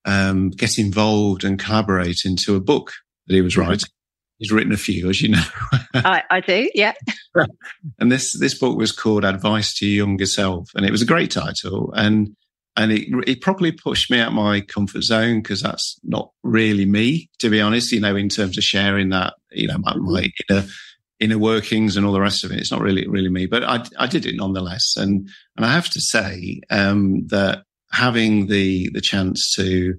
um, 0.05 0.51
get 0.51 0.79
involved 0.79 1.45
and 1.45 1.59
collaborate 1.59 2.23
into 2.25 2.55
a 2.55 2.61
book 2.61 2.93
that 3.27 3.35
he 3.35 3.41
was 3.41 3.55
mm-hmm. 3.55 3.69
writing. 3.69 3.91
He's 4.39 4.53
written 4.53 4.73
a 4.73 4.77
few, 4.77 5.09
as 5.09 5.23
you 5.23 5.31
know. 5.31 5.43
I, 5.95 6.23
I, 6.31 6.41
do, 6.41 6.71
yeah. 6.75 6.93
and 7.99 8.13
this 8.13 8.39
this 8.39 8.59
book 8.59 8.77
was 8.77 8.93
called 8.93 9.25
Advice 9.25 9.73
to 9.79 9.87
Your 9.87 10.07
Younger 10.07 10.27
Self, 10.27 10.69
and 10.75 10.85
it 10.85 10.93
was 10.93 11.01
a 11.01 11.07
great 11.07 11.31
title, 11.31 11.91
and 11.97 12.37
and 12.77 12.93
it 12.93 13.09
it 13.27 13.41
probably 13.41 13.73
pushed 13.73 14.11
me 14.11 14.21
out 14.21 14.33
my 14.33 14.61
comfort 14.61 15.03
zone 15.03 15.41
because 15.41 15.63
that's 15.63 15.99
not 16.05 16.31
really 16.43 16.85
me, 16.85 17.31
to 17.39 17.49
be 17.49 17.61
honest. 17.61 17.93
You 17.93 18.01
know, 18.01 18.17
in 18.17 18.29
terms 18.29 18.59
of 18.59 18.65
sharing 18.65 19.11
that, 19.11 19.35
you 19.51 19.67
know, 19.67 19.79
my, 19.79 19.95
my 19.97 20.23
mm-hmm. 20.23 20.55
inner 20.55 20.67
inner 21.19 21.39
workings 21.39 21.97
and 21.97 22.05
all 22.05 22.13
the 22.13 22.21
rest 22.21 22.45
of 22.45 22.53
it. 22.53 22.59
It's 22.59 22.71
not 22.71 22.83
really 22.83 23.07
really 23.07 23.31
me, 23.31 23.47
but 23.47 23.65
I 23.65 23.85
I 23.99 24.07
did 24.07 24.27
it 24.27 24.37
nonetheless. 24.37 24.95
And 24.97 25.29
and 25.57 25.67
I 25.67 25.73
have 25.73 25.89
to 25.91 26.01
say 26.01 26.61
um, 26.71 27.27
that 27.29 27.65
having 27.93 28.47
the 28.47 28.91
the 28.93 29.01
chance 29.01 29.55
to 29.57 29.95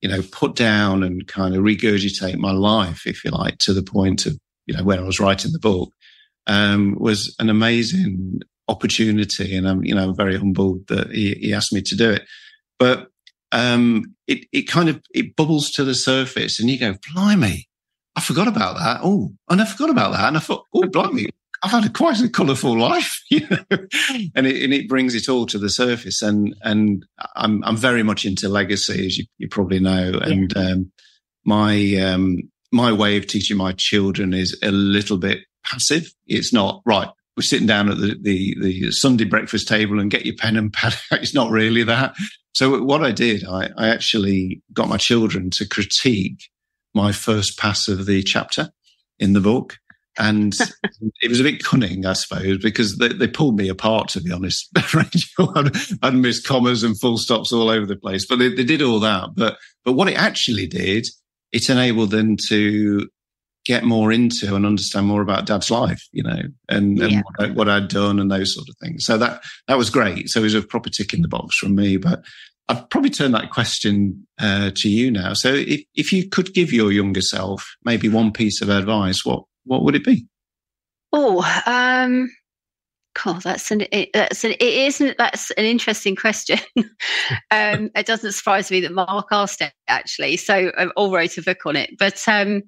you 0.00 0.08
know 0.08 0.22
put 0.32 0.56
down 0.56 1.02
and 1.02 1.26
kind 1.26 1.54
of 1.54 1.62
regurgitate 1.62 2.36
my 2.36 2.52
life, 2.52 3.06
if 3.06 3.24
you 3.24 3.30
like, 3.30 3.58
to 3.58 3.74
the 3.74 3.82
point 3.82 4.26
of 4.26 4.38
you 4.66 4.76
know 4.76 4.84
when 4.84 4.98
I 4.98 5.02
was 5.02 5.20
writing 5.20 5.52
the 5.52 5.58
book 5.58 5.90
um, 6.46 6.96
was 6.98 7.34
an 7.38 7.50
amazing 7.50 8.40
opportunity, 8.68 9.56
and 9.56 9.68
I'm 9.68 9.84
you 9.84 9.94
know 9.94 10.12
very 10.12 10.36
humbled 10.36 10.86
that 10.88 11.10
he, 11.10 11.34
he 11.34 11.54
asked 11.54 11.72
me 11.72 11.82
to 11.82 11.96
do 11.96 12.10
it. 12.10 12.22
But 12.78 13.08
um, 13.52 14.14
it 14.26 14.46
it 14.52 14.62
kind 14.62 14.88
of 14.88 15.02
it 15.14 15.36
bubbles 15.36 15.70
to 15.72 15.84
the 15.84 15.94
surface, 15.94 16.60
and 16.60 16.70
you 16.70 16.78
go, 16.78 16.94
blimey 17.12 17.68
I 18.16 18.20
forgot 18.20 18.48
about 18.48 18.76
that. 18.76 19.00
Oh, 19.02 19.32
and 19.48 19.60
I 19.60 19.64
forgot 19.64 19.90
about 19.90 20.12
that. 20.12 20.28
And 20.28 20.36
I 20.36 20.40
thought, 20.40 20.64
oh, 20.72 20.86
blimey, 20.86 21.28
I've 21.62 21.70
had 21.70 21.84
a 21.84 21.88
quite 21.88 22.20
a 22.20 22.28
colourful 22.28 22.78
life, 22.78 23.20
you 23.30 23.46
know, 23.48 23.64
and 24.34 24.46
it, 24.46 24.62
and 24.62 24.72
it 24.72 24.88
brings 24.88 25.14
it 25.14 25.28
all 25.28 25.46
to 25.46 25.58
the 25.58 25.70
surface. 25.70 26.22
And, 26.22 26.54
and 26.62 27.04
I'm, 27.34 27.64
I'm 27.64 27.76
very 27.76 28.02
much 28.02 28.24
into 28.24 28.48
legacy, 28.48 29.06
as 29.06 29.18
you, 29.18 29.24
you 29.38 29.48
probably 29.48 29.80
know. 29.80 30.12
Yeah. 30.12 30.28
And, 30.28 30.56
um, 30.56 30.92
my, 31.44 31.96
um, 31.96 32.38
my 32.72 32.92
way 32.92 33.16
of 33.16 33.26
teaching 33.26 33.56
my 33.56 33.72
children 33.72 34.32
is 34.32 34.58
a 34.62 34.70
little 34.70 35.18
bit 35.18 35.40
passive. 35.64 36.12
It's 36.26 36.52
not 36.52 36.82
right. 36.86 37.08
We're 37.36 37.42
sitting 37.42 37.66
down 37.66 37.88
at 37.90 37.98
the, 37.98 38.16
the, 38.20 38.56
the 38.60 38.92
Sunday 38.92 39.24
breakfast 39.24 39.66
table 39.66 39.98
and 39.98 40.10
get 40.10 40.24
your 40.24 40.36
pen 40.36 40.56
and 40.56 40.72
pad 40.72 40.94
out. 41.12 41.20
It's 41.20 41.34
not 41.34 41.50
really 41.50 41.82
that. 41.84 42.14
So 42.52 42.82
what 42.82 43.02
I 43.02 43.10
did, 43.10 43.44
I, 43.44 43.70
I 43.76 43.88
actually 43.88 44.62
got 44.72 44.88
my 44.88 44.96
children 44.96 45.50
to 45.50 45.68
critique 45.68 46.48
my 46.94 47.10
first 47.10 47.58
pass 47.58 47.88
of 47.88 48.06
the 48.06 48.22
chapter 48.22 48.70
in 49.18 49.32
the 49.32 49.40
book. 49.40 49.78
And 50.16 50.54
it 51.20 51.28
was 51.28 51.40
a 51.40 51.44
bit 51.44 51.64
cunning, 51.64 52.06
I 52.06 52.12
suppose, 52.12 52.58
because 52.58 52.98
they, 52.98 53.08
they 53.08 53.26
pulled 53.26 53.56
me 53.56 53.68
apart, 53.68 54.08
to 54.10 54.20
be 54.20 54.30
honest, 54.30 54.68
I'd 56.02 56.14
missed 56.14 56.46
commas 56.46 56.84
and 56.84 56.98
full 57.00 57.18
stops 57.18 57.52
all 57.52 57.68
over 57.68 57.86
the 57.86 57.96
place, 57.96 58.24
but 58.24 58.38
they, 58.38 58.48
they 58.48 58.62
did 58.62 58.82
all 58.82 59.00
that. 59.00 59.30
But, 59.34 59.58
but 59.84 59.94
what 59.94 60.08
it 60.08 60.16
actually 60.16 60.68
did, 60.68 61.08
it 61.50 61.68
enabled 61.68 62.12
them 62.12 62.36
to 62.48 63.08
get 63.64 63.84
more 63.84 64.12
into 64.12 64.54
and 64.54 64.66
understand 64.66 65.06
more 65.06 65.22
about 65.22 65.46
dad's 65.46 65.70
life, 65.70 66.06
you 66.12 66.22
know, 66.22 66.40
and, 66.68 66.98
and 66.98 67.12
yeah. 67.12 67.22
what, 67.36 67.54
what 67.54 67.68
I'd 67.68 67.88
done 67.88 68.18
and 68.18 68.30
those 68.30 68.54
sort 68.54 68.68
of 68.68 68.76
things. 68.82 69.06
So 69.06 69.16
that, 69.18 69.42
that 69.68 69.78
was 69.78 69.90
great. 69.90 70.28
So 70.28 70.40
it 70.40 70.44
was 70.44 70.54
a 70.54 70.62
proper 70.62 70.90
tick 70.90 71.14
in 71.14 71.22
the 71.22 71.28
box 71.28 71.56
from 71.56 71.74
me, 71.74 71.96
but 71.96 72.22
I've 72.68 72.88
probably 72.88 73.10
turned 73.10 73.34
that 73.34 73.50
question 73.50 74.26
uh, 74.38 74.70
to 74.76 74.88
you 74.88 75.10
now. 75.10 75.34
So, 75.34 75.52
if, 75.52 75.82
if 75.94 76.12
you 76.12 76.28
could 76.28 76.54
give 76.54 76.72
your 76.72 76.92
younger 76.92 77.20
self 77.20 77.76
maybe 77.84 78.08
one 78.08 78.32
piece 78.32 78.62
of 78.62 78.70
advice, 78.70 79.24
what 79.24 79.44
what 79.64 79.82
would 79.82 79.94
it 79.94 80.04
be? 80.04 80.26
Oh, 81.12 81.44
um, 81.66 82.30
God, 83.22 83.42
that's 83.42 83.70
an 83.70 83.82
it, 83.92 84.10
that's 84.14 84.44
an 84.44 84.52
it 84.52 84.62
isn't 84.62 85.18
that's 85.18 85.50
an 85.52 85.64
interesting 85.64 86.16
question. 86.16 86.58
um, 87.50 87.90
it 87.94 88.06
doesn't 88.06 88.32
surprise 88.32 88.70
me 88.70 88.80
that 88.80 88.92
Mark 88.92 89.28
asked 89.30 89.60
it 89.60 89.72
actually. 89.86 90.38
So, 90.38 90.72
I 90.78 90.86
all 90.96 91.12
wrote 91.12 91.36
a 91.36 91.42
book 91.42 91.66
on 91.66 91.76
it. 91.76 91.98
But 91.98 92.22
um, 92.26 92.62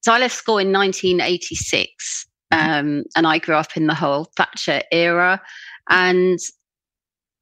so 0.00 0.12
I 0.12 0.18
left 0.18 0.34
school 0.34 0.58
in 0.58 0.72
1986, 0.72 2.26
um, 2.52 3.04
and 3.16 3.26
I 3.26 3.38
grew 3.38 3.54
up 3.54 3.76
in 3.76 3.86
the 3.86 3.94
whole 3.94 4.30
Thatcher 4.36 4.82
era, 4.90 5.40
and 5.88 6.38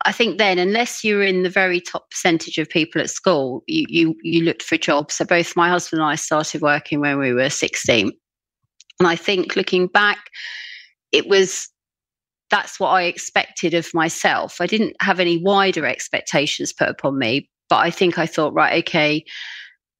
I 0.04 0.12
think 0.12 0.38
then, 0.38 0.58
unless 0.58 1.02
you 1.02 1.16
were 1.16 1.24
in 1.24 1.42
the 1.42 1.50
very 1.50 1.80
top 1.80 2.10
percentage 2.10 2.58
of 2.58 2.68
people 2.68 3.00
at 3.00 3.10
school, 3.10 3.64
you, 3.66 3.84
you 3.88 4.14
you 4.22 4.44
looked 4.44 4.62
for 4.62 4.76
jobs. 4.76 5.14
So 5.14 5.24
both 5.24 5.56
my 5.56 5.68
husband 5.68 6.00
and 6.00 6.10
I 6.10 6.14
started 6.14 6.62
working 6.62 7.00
when 7.00 7.18
we 7.18 7.32
were 7.32 7.50
16. 7.50 8.12
And 9.00 9.08
I 9.08 9.16
think 9.16 9.56
looking 9.56 9.86
back, 9.88 10.18
it 11.12 11.28
was 11.28 11.68
that's 12.50 12.80
what 12.80 12.90
I 12.90 13.02
expected 13.02 13.74
of 13.74 13.92
myself. 13.92 14.60
I 14.60 14.66
didn't 14.66 14.96
have 15.00 15.20
any 15.20 15.42
wider 15.42 15.84
expectations 15.84 16.72
put 16.72 16.88
upon 16.88 17.18
me, 17.18 17.50
but 17.68 17.76
I 17.76 17.90
think 17.90 18.18
I 18.18 18.26
thought, 18.26 18.54
right, 18.54 18.82
okay, 18.84 19.24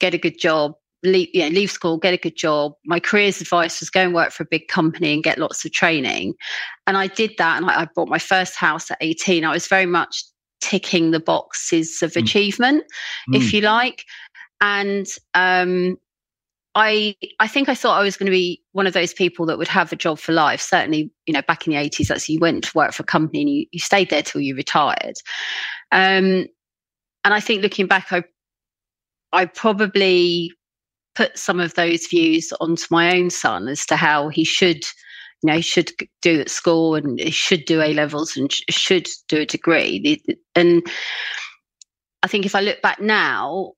get 0.00 0.14
a 0.14 0.18
good 0.18 0.38
job, 0.38 0.72
leave, 1.02 1.28
you 1.32 1.42
know, 1.42 1.48
leave 1.48 1.70
school, 1.70 1.98
get 1.98 2.14
a 2.14 2.18
good 2.18 2.36
job. 2.36 2.72
My 2.84 3.00
careers 3.00 3.40
advice 3.40 3.80
was 3.80 3.90
go 3.90 4.00
and 4.00 4.14
work 4.14 4.32
for 4.32 4.42
a 4.42 4.46
big 4.50 4.68
company 4.68 5.12
and 5.12 5.22
get 5.22 5.38
lots 5.38 5.64
of 5.64 5.72
training. 5.72 6.34
And 6.86 6.96
I 6.96 7.06
did 7.06 7.32
that. 7.38 7.56
And 7.56 7.70
I, 7.70 7.82
I 7.82 7.88
bought 7.94 8.08
my 8.08 8.18
first 8.18 8.56
house 8.56 8.90
at 8.90 8.98
18. 9.00 9.44
I 9.44 9.52
was 9.52 9.66
very 9.66 9.86
much 9.86 10.24
ticking 10.60 11.10
the 11.10 11.20
boxes 11.20 12.02
of 12.02 12.12
mm. 12.12 12.22
achievement, 12.22 12.84
mm. 13.30 13.36
if 13.36 13.52
you 13.52 13.60
like. 13.60 14.04
And 14.60 15.06
um, 15.34 15.96
I 16.74 17.16
I 17.38 17.48
think 17.48 17.68
I 17.68 17.74
thought 17.74 17.98
I 17.98 18.02
was 18.02 18.16
going 18.16 18.26
to 18.26 18.32
be 18.32 18.62
one 18.72 18.86
of 18.86 18.92
those 18.92 19.14
people 19.14 19.46
that 19.46 19.58
would 19.58 19.68
have 19.68 19.92
a 19.92 19.96
job 19.96 20.18
for 20.18 20.32
life. 20.32 20.60
Certainly, 20.60 21.12
you 21.26 21.34
know, 21.34 21.42
back 21.42 21.66
in 21.66 21.72
the 21.72 21.78
80s, 21.78 22.08
that's 22.08 22.28
you 22.28 22.40
went 22.40 22.64
to 22.64 22.72
work 22.74 22.92
for 22.92 23.02
a 23.02 23.06
company 23.06 23.40
and 23.40 23.50
you, 23.50 23.66
you 23.70 23.78
stayed 23.78 24.10
there 24.10 24.22
till 24.22 24.40
you 24.40 24.56
retired. 24.56 25.16
Um, 25.92 26.46
and 27.24 27.34
I 27.34 27.40
think 27.40 27.62
looking 27.62 27.86
back, 27.86 28.12
I 28.12 28.24
I 29.32 29.44
probably 29.46 30.52
put 31.18 31.36
some 31.36 31.58
of 31.58 31.74
those 31.74 32.06
views 32.06 32.52
onto 32.60 32.86
my 32.92 33.16
own 33.16 33.28
son 33.28 33.66
as 33.66 33.84
to 33.86 33.96
how 33.96 34.28
he 34.28 34.44
should 34.44 34.84
you 35.42 35.52
know 35.52 35.60
should 35.60 35.90
do 36.22 36.40
at 36.40 36.48
school 36.48 36.94
and 36.94 37.18
he 37.18 37.32
should 37.32 37.64
do 37.64 37.82
a 37.82 37.92
levels 37.92 38.36
and 38.36 38.52
sh- 38.52 38.62
should 38.70 39.08
do 39.26 39.38
a 39.38 39.46
degree. 39.46 40.22
And 40.54 40.86
i 42.22 42.28
think 42.28 42.46
if 42.46 42.54
i 42.54 42.60
look 42.60 42.80
back 42.82 43.00
now 43.00 43.72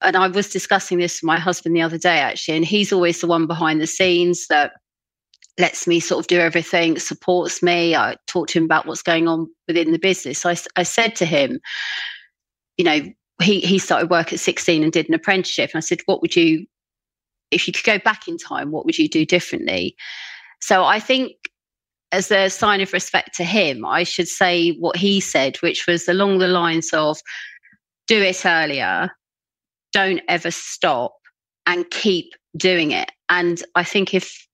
and 0.00 0.16
i 0.16 0.26
was 0.26 0.50
discussing 0.50 0.98
this 0.98 1.22
with 1.22 1.26
my 1.26 1.38
husband 1.38 1.76
the 1.76 1.82
other 1.82 1.98
day 1.98 2.18
actually 2.18 2.56
and 2.56 2.64
he's 2.64 2.92
always 2.92 3.20
the 3.20 3.26
one 3.28 3.46
behind 3.46 3.80
the 3.80 3.86
scenes 3.86 4.48
that 4.48 4.72
lets 5.58 5.86
me 5.86 6.00
sort 6.00 6.20
of 6.20 6.26
do 6.26 6.38
everything 6.38 6.98
supports 6.98 7.62
me. 7.62 7.96
I 7.96 8.16
talk 8.26 8.48
to 8.48 8.58
him 8.58 8.64
about 8.64 8.84
what's 8.84 9.02
going 9.02 9.26
on 9.26 9.46
within 9.66 9.90
the 9.90 9.98
business. 9.98 10.44
I, 10.44 10.54
I 10.76 10.82
said 10.82 11.16
to 11.16 11.24
him 11.24 11.60
you 12.76 12.84
know 12.84 13.00
he 13.42 13.60
he 13.60 13.78
started 13.78 14.10
work 14.10 14.32
at 14.32 14.40
16 14.40 14.82
and 14.82 14.92
did 14.92 15.08
an 15.08 15.14
apprenticeship. 15.14 15.70
And 15.72 15.78
i 15.78 15.80
said 15.80 16.00
what 16.06 16.22
would 16.22 16.36
you 16.36 16.66
if 17.50 17.66
you 17.66 17.72
could 17.72 17.84
go 17.84 17.98
back 17.98 18.26
in 18.26 18.38
time 18.38 18.70
what 18.70 18.84
would 18.84 18.98
you 18.98 19.08
do 19.08 19.24
differently? 19.24 19.96
So 20.60 20.84
i 20.84 20.98
think 21.00 21.32
as 22.12 22.30
a 22.30 22.48
sign 22.48 22.80
of 22.80 22.92
respect 22.92 23.34
to 23.34 23.44
him 23.44 23.84
i 23.84 24.04
should 24.04 24.28
say 24.28 24.70
what 24.76 24.96
he 24.96 25.18
said 25.20 25.56
which 25.56 25.86
was 25.86 26.08
along 26.08 26.38
the 26.38 26.48
lines 26.48 26.90
of 26.92 27.18
do 28.06 28.22
it 28.22 28.46
earlier. 28.46 29.10
Don't 29.92 30.20
ever 30.28 30.52
stop 30.52 31.16
and 31.66 31.90
keep 31.90 32.32
doing 32.56 32.92
it. 32.92 33.10
And 33.28 33.62
i 33.74 33.82
think 33.84 34.14
if 34.14 34.46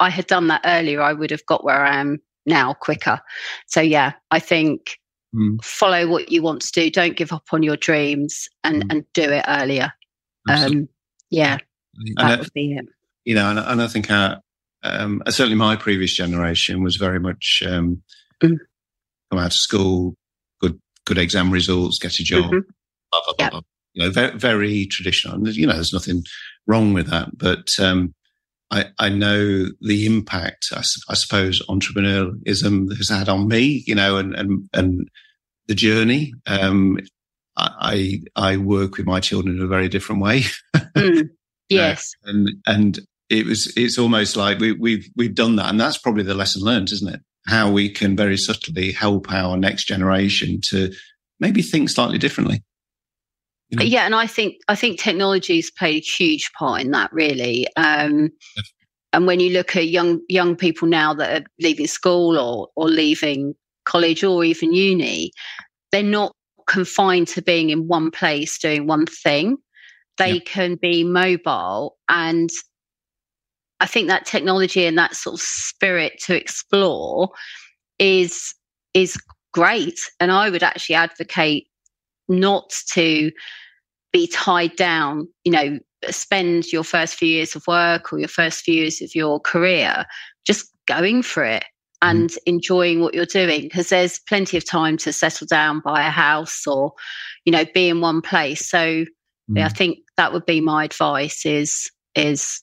i 0.00 0.10
had 0.10 0.26
done 0.26 0.48
that 0.48 0.62
earlier 0.64 1.00
i 1.00 1.12
would 1.12 1.30
have 1.30 1.46
got 1.46 1.64
where 1.64 1.84
i 1.84 1.96
am 1.96 2.18
now 2.46 2.74
quicker. 2.74 3.20
So 3.66 3.80
yeah 3.80 4.12
i 4.30 4.38
think 4.38 4.98
mm. 5.36 5.62
follow 5.64 6.06
what 6.08 6.30
you 6.30 6.42
want 6.42 6.62
to 6.62 6.72
do 6.72 6.90
don't 6.90 7.16
give 7.16 7.32
up 7.32 7.44
on 7.52 7.62
your 7.62 7.76
dreams 7.76 8.48
and 8.64 8.84
mm. 8.84 8.92
and 8.92 9.12
do 9.12 9.22
it 9.22 9.44
earlier 9.46 9.92
um 10.48 10.88
yeah 11.30 11.58
that 12.16 12.40
would 12.40 12.52
be 12.52 12.74
it 12.74 12.86
you 13.24 13.34
know 13.34 13.50
and, 13.50 13.58
and 13.58 13.82
i 13.82 13.86
think 13.86 14.10
our, 14.10 14.40
um, 14.82 15.22
certainly 15.28 15.56
my 15.56 15.74
previous 15.74 16.14
generation 16.14 16.82
was 16.82 16.96
very 16.96 17.18
much 17.18 17.62
um, 17.66 18.02
mm. 18.42 18.56
come 19.30 19.38
out 19.38 19.46
of 19.46 19.52
school 19.52 20.14
good 20.60 20.80
good 21.04 21.18
exam 21.18 21.50
results 21.50 21.98
get 21.98 22.18
a 22.18 22.24
job 22.24 22.44
mm-hmm. 22.44 22.58
blah, 23.10 23.20
blah, 23.24 23.34
yep. 23.38 23.50
blah, 23.52 23.60
you 23.94 24.02
know 24.02 24.10
very, 24.10 24.38
very 24.38 24.86
traditional 24.86 25.34
and 25.34 25.56
you 25.56 25.66
know 25.66 25.74
there's 25.74 25.92
nothing 25.92 26.22
wrong 26.66 26.92
with 26.92 27.08
that 27.08 27.36
but 27.36 27.68
um 27.80 28.14
I, 28.70 28.86
I 28.98 29.08
know 29.08 29.66
the 29.80 30.06
impact, 30.06 30.66
I, 30.72 30.82
I, 31.08 31.14
suppose, 31.14 31.62
entrepreneurialism 31.68 32.96
has 32.96 33.08
had 33.08 33.28
on 33.28 33.48
me, 33.48 33.84
you 33.86 33.94
know, 33.94 34.18
and, 34.18 34.34
and, 34.34 34.68
and 34.72 35.08
the 35.68 35.74
journey. 35.74 36.32
Um, 36.46 36.98
I, 37.56 38.20
I 38.34 38.56
work 38.56 38.96
with 38.96 39.06
my 39.06 39.20
children 39.20 39.56
in 39.56 39.62
a 39.62 39.68
very 39.68 39.88
different 39.88 40.22
way. 40.22 40.42
Mm, 40.96 41.28
yes. 41.68 42.12
uh, 42.26 42.30
and, 42.30 42.48
and 42.66 43.00
it 43.28 43.44
was, 43.44 43.70
it's 43.76 43.98
almost 43.98 44.34
like 44.34 44.58
we, 44.60 44.72
we've, 44.72 45.06
we've 45.14 45.34
done 45.34 45.56
that. 45.56 45.68
And 45.68 45.78
that's 45.78 45.98
probably 45.98 46.22
the 46.22 46.34
lesson 46.34 46.62
learned, 46.62 46.90
isn't 46.90 47.12
it? 47.12 47.20
How 47.46 47.70
we 47.70 47.90
can 47.90 48.16
very 48.16 48.38
subtly 48.38 48.92
help 48.92 49.30
our 49.30 49.58
next 49.58 49.84
generation 49.84 50.60
to 50.70 50.92
maybe 51.38 51.60
think 51.60 51.90
slightly 51.90 52.16
differently. 52.16 52.62
You 53.70 53.78
know? 53.78 53.84
Yeah, 53.84 54.06
and 54.06 54.14
I 54.14 54.26
think 54.26 54.56
I 54.68 54.76
think 54.76 54.98
technology's 54.98 55.70
played 55.70 56.02
a 56.02 56.06
huge 56.06 56.52
part 56.52 56.82
in 56.82 56.92
that, 56.92 57.12
really. 57.12 57.66
Um, 57.76 58.30
and 59.12 59.26
when 59.26 59.40
you 59.40 59.50
look 59.50 59.74
at 59.76 59.88
young 59.88 60.20
young 60.28 60.56
people 60.56 60.86
now 60.86 61.14
that 61.14 61.42
are 61.42 61.46
leaving 61.58 61.86
school 61.86 62.38
or 62.38 62.68
or 62.76 62.88
leaving 62.88 63.54
college 63.84 64.22
or 64.22 64.44
even 64.44 64.72
uni, 64.72 65.32
they're 65.90 66.02
not 66.02 66.32
confined 66.66 67.28
to 67.28 67.42
being 67.42 67.70
in 67.70 67.88
one 67.88 68.10
place 68.10 68.58
doing 68.58 68.86
one 68.86 69.06
thing. 69.06 69.56
They 70.18 70.40
can 70.40 70.76
be 70.76 71.04
mobile, 71.04 71.96
and 72.08 72.50
I 73.80 73.86
think 73.86 74.08
that 74.08 74.26
technology 74.26 74.86
and 74.86 74.96
that 74.96 75.14
sort 75.14 75.34
of 75.34 75.40
spirit 75.40 76.20
to 76.26 76.36
explore 76.36 77.30
is 77.98 78.54
is 78.94 79.16
great. 79.52 79.98
And 80.20 80.30
I 80.30 80.50
would 80.50 80.62
actually 80.62 80.94
advocate 80.94 81.66
not 82.28 82.70
to 82.92 83.30
be 84.12 84.26
tied 84.26 84.76
down, 84.76 85.28
you 85.44 85.52
know, 85.52 85.78
spend 86.10 86.72
your 86.72 86.84
first 86.84 87.14
few 87.14 87.28
years 87.28 87.56
of 87.56 87.66
work 87.66 88.12
or 88.12 88.18
your 88.18 88.28
first 88.28 88.62
few 88.62 88.74
years 88.74 89.00
of 89.02 89.14
your 89.14 89.40
career 89.40 90.04
just 90.46 90.70
going 90.86 91.22
for 91.22 91.44
it 91.44 91.64
mm-hmm. 92.02 92.08
and 92.08 92.30
mm. 92.30 92.38
enjoying 92.46 93.00
what 93.00 93.14
you're 93.14 93.26
doing 93.26 93.62
because 93.62 93.88
there's 93.88 94.18
plenty 94.20 94.56
of 94.56 94.64
time 94.64 94.96
to 94.98 95.12
settle 95.12 95.46
down, 95.46 95.80
buy 95.80 96.06
a 96.06 96.10
house 96.10 96.66
or, 96.66 96.92
you 97.44 97.52
know, 97.52 97.64
be 97.74 97.88
in 97.88 98.00
one 98.00 98.22
place. 98.22 98.66
So 98.68 98.78
mm. 98.78 99.06
yeah, 99.48 99.66
I 99.66 99.68
mm. 99.68 99.76
think 99.76 99.98
that 100.16 100.32
would 100.32 100.46
be 100.46 100.60
my 100.60 100.84
advice 100.84 101.44
is 101.44 101.90
is 102.14 102.62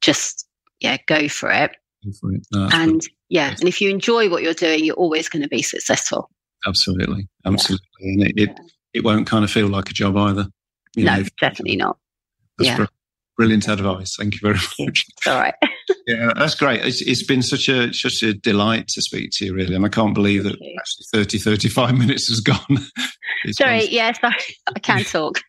just 0.00 0.46
yeah, 0.80 0.96
go 1.06 1.28
for 1.28 1.50
it. 1.50 1.72
Go 2.04 2.12
for 2.20 2.32
it. 2.32 2.46
No, 2.52 2.68
and 2.72 3.02
yeah, 3.28 3.50
and 3.50 3.68
if 3.68 3.80
you 3.80 3.90
enjoy 3.90 4.28
what 4.30 4.42
you're 4.42 4.54
doing, 4.54 4.84
you're 4.84 4.96
always 4.96 5.28
going 5.28 5.42
to 5.42 5.48
be 5.48 5.62
successful. 5.62 6.30
Absolutely. 6.66 7.28
Absolutely. 7.46 7.86
Yeah. 8.00 8.12
And 8.12 8.22
it, 8.22 8.32
it, 8.36 8.48
yeah. 8.50 8.64
It 8.94 9.04
won't 9.04 9.26
kind 9.26 9.44
of 9.44 9.50
feel 9.50 9.68
like 9.68 9.90
a 9.90 9.94
job 9.94 10.16
either. 10.16 10.46
You 10.96 11.04
no, 11.04 11.16
know, 11.16 11.24
definitely 11.40 11.76
not. 11.76 11.98
That's 12.58 12.78
yeah. 12.78 12.86
brilliant 13.36 13.68
advice. 13.68 14.16
Thank 14.18 14.34
you 14.34 14.40
very 14.42 14.58
much. 14.78 15.04
It's 15.16 15.26
all 15.26 15.38
right. 15.38 15.54
yeah, 16.06 16.32
that's 16.36 16.54
great. 16.54 16.84
It's, 16.84 17.02
it's 17.02 17.24
been 17.24 17.42
such 17.42 17.68
a 17.68 17.92
such 17.92 18.22
a 18.22 18.34
delight 18.34 18.88
to 18.88 19.02
speak 19.02 19.30
to 19.34 19.46
you, 19.46 19.54
really. 19.54 19.74
And 19.74 19.84
I 19.84 19.88
can't 19.88 20.14
believe 20.14 20.44
Thank 20.44 20.58
that 20.58 20.64
you. 20.64 20.76
actually 20.78 21.22
30, 21.22 21.38
35 21.38 21.98
minutes 21.98 22.28
has 22.28 22.40
gone. 22.40 22.78
Sorry, 23.52 23.80
gone. 23.80 23.88
yes, 23.90 24.18
I, 24.22 24.34
I 24.74 24.78
can 24.78 25.04
talk. 25.04 25.40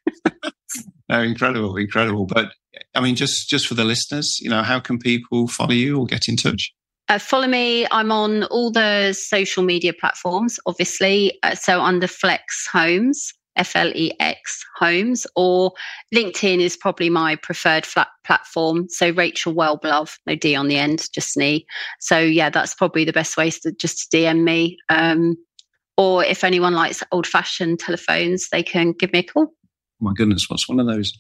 no, 1.09 1.21
incredible, 1.21 1.75
incredible. 1.77 2.25
But 2.25 2.51
I 2.95 3.01
mean, 3.01 3.15
just 3.15 3.49
just 3.49 3.67
for 3.67 3.73
the 3.73 3.83
listeners, 3.83 4.39
you 4.41 4.49
know, 4.49 4.63
how 4.63 4.79
can 4.79 4.99
people 4.99 5.47
follow 5.47 5.73
you 5.73 5.99
or 5.99 6.05
get 6.05 6.27
in 6.27 6.35
touch? 6.35 6.73
Uh, 7.09 7.19
follow 7.19 7.47
me. 7.47 7.85
I'm 7.91 8.11
on 8.11 8.43
all 8.45 8.71
the 8.71 9.13
social 9.13 9.63
media 9.63 9.93
platforms, 9.93 10.59
obviously. 10.65 11.37
Uh, 11.43 11.55
so 11.55 11.81
under 11.81 12.07
FlexHomes. 12.07 13.33
F 13.57 13.75
L 13.75 13.91
E 13.95 14.13
X 14.19 14.63
Homes, 14.77 15.27
or 15.35 15.73
LinkedIn 16.15 16.59
is 16.59 16.77
probably 16.77 17.09
my 17.09 17.35
preferred 17.35 17.85
flat 17.85 18.07
platform. 18.23 18.87
So 18.89 19.09
Rachel 19.11 19.53
Wellbelove, 19.53 20.17
no 20.25 20.35
D 20.35 20.55
on 20.55 20.67
the 20.67 20.77
end, 20.77 21.07
just 21.13 21.35
an 21.35 21.43
E. 21.43 21.65
So 21.99 22.17
yeah, 22.17 22.49
that's 22.49 22.73
probably 22.73 23.03
the 23.03 23.13
best 23.13 23.37
way 23.37 23.49
to 23.51 23.71
just 23.73 24.09
to 24.09 24.17
DM 24.17 24.43
me. 24.43 24.77
Um, 24.89 25.35
or 25.97 26.23
if 26.23 26.43
anyone 26.43 26.73
likes 26.73 27.03
old 27.11 27.27
fashioned 27.27 27.79
telephones, 27.79 28.47
they 28.51 28.63
can 28.63 28.93
give 28.93 29.11
me 29.11 29.19
a 29.19 29.23
call. 29.23 29.53
My 30.01 30.13
goodness, 30.15 30.49
what's 30.49 30.67
one 30.67 30.79
of 30.79 30.87
those? 30.87 31.13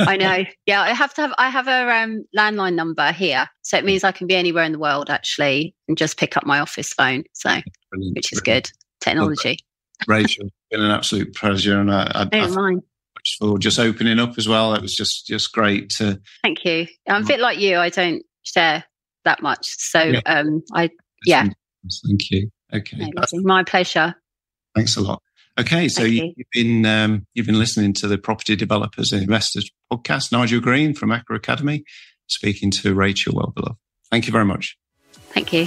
I 0.00 0.16
know. 0.16 0.44
Yeah, 0.66 0.82
I 0.82 0.92
have 0.92 1.14
to 1.14 1.20
have. 1.20 1.34
I 1.38 1.48
have 1.48 1.68
a 1.68 2.02
um, 2.02 2.24
landline 2.36 2.74
number 2.74 3.12
here, 3.12 3.48
so 3.62 3.78
it 3.78 3.84
means 3.84 4.02
I 4.02 4.10
can 4.10 4.26
be 4.26 4.34
anywhere 4.34 4.64
in 4.64 4.72
the 4.72 4.80
world 4.80 5.10
actually, 5.10 5.76
and 5.86 5.96
just 5.96 6.18
pick 6.18 6.36
up 6.36 6.44
my 6.44 6.58
office 6.58 6.92
phone. 6.92 7.22
So, 7.34 7.50
Brilliant. 7.90 8.16
which 8.16 8.32
is 8.32 8.40
Brilliant. 8.40 8.66
good 8.66 8.72
technology. 9.00 9.58
Rachel, 10.08 10.48
been 10.72 10.82
an 10.82 10.90
absolute 10.90 11.34
pleasure, 11.36 11.80
and 11.80 11.92
I, 11.92 12.10
I, 12.14 12.24
don't 12.24 12.52
I, 12.52 12.54
mind 12.54 12.82
for 13.38 13.58
just 13.58 13.78
opening 13.78 14.18
up 14.18 14.36
as 14.38 14.48
well. 14.48 14.74
It 14.74 14.82
was 14.82 14.96
just 14.96 15.26
just 15.28 15.52
great 15.52 15.90
to. 15.90 16.20
Thank 16.42 16.64
you. 16.64 16.88
I'm 17.08 17.22
a 17.22 17.26
bit 17.26 17.38
like 17.38 17.60
you. 17.60 17.78
I 17.78 17.90
don't 17.90 18.24
share 18.42 18.82
that 19.24 19.40
much, 19.40 19.66
so 19.66 20.02
yeah. 20.02 20.20
um, 20.26 20.62
I 20.74 20.90
yeah. 21.24 21.48
Thank 22.06 22.30
you. 22.32 22.50
Okay, 22.74 23.12
my 23.34 23.62
pleasure. 23.62 24.14
Thanks 24.74 24.96
a 24.96 25.00
lot. 25.00 25.22
Okay, 25.58 25.88
so 25.88 26.02
you. 26.02 26.34
have 26.36 26.46
been 26.52 26.84
um, 26.84 27.26
you've 27.32 27.46
been 27.46 27.58
listening 27.58 27.94
to 27.94 28.06
the 28.06 28.18
Property 28.18 28.56
Developers 28.56 29.10
and 29.12 29.22
Investors 29.22 29.70
podcast. 29.90 30.30
Nigel 30.30 30.60
Greene 30.60 30.92
from 30.92 31.08
Equa 31.10 31.36
Academy, 31.36 31.82
speaking 32.26 32.70
to 32.72 32.94
Rachel 32.94 33.32
Wellbelove. 33.32 33.76
Thank 34.10 34.26
you 34.26 34.32
very 34.32 34.44
much. 34.44 34.76
Thank 35.12 35.54
you. 35.54 35.64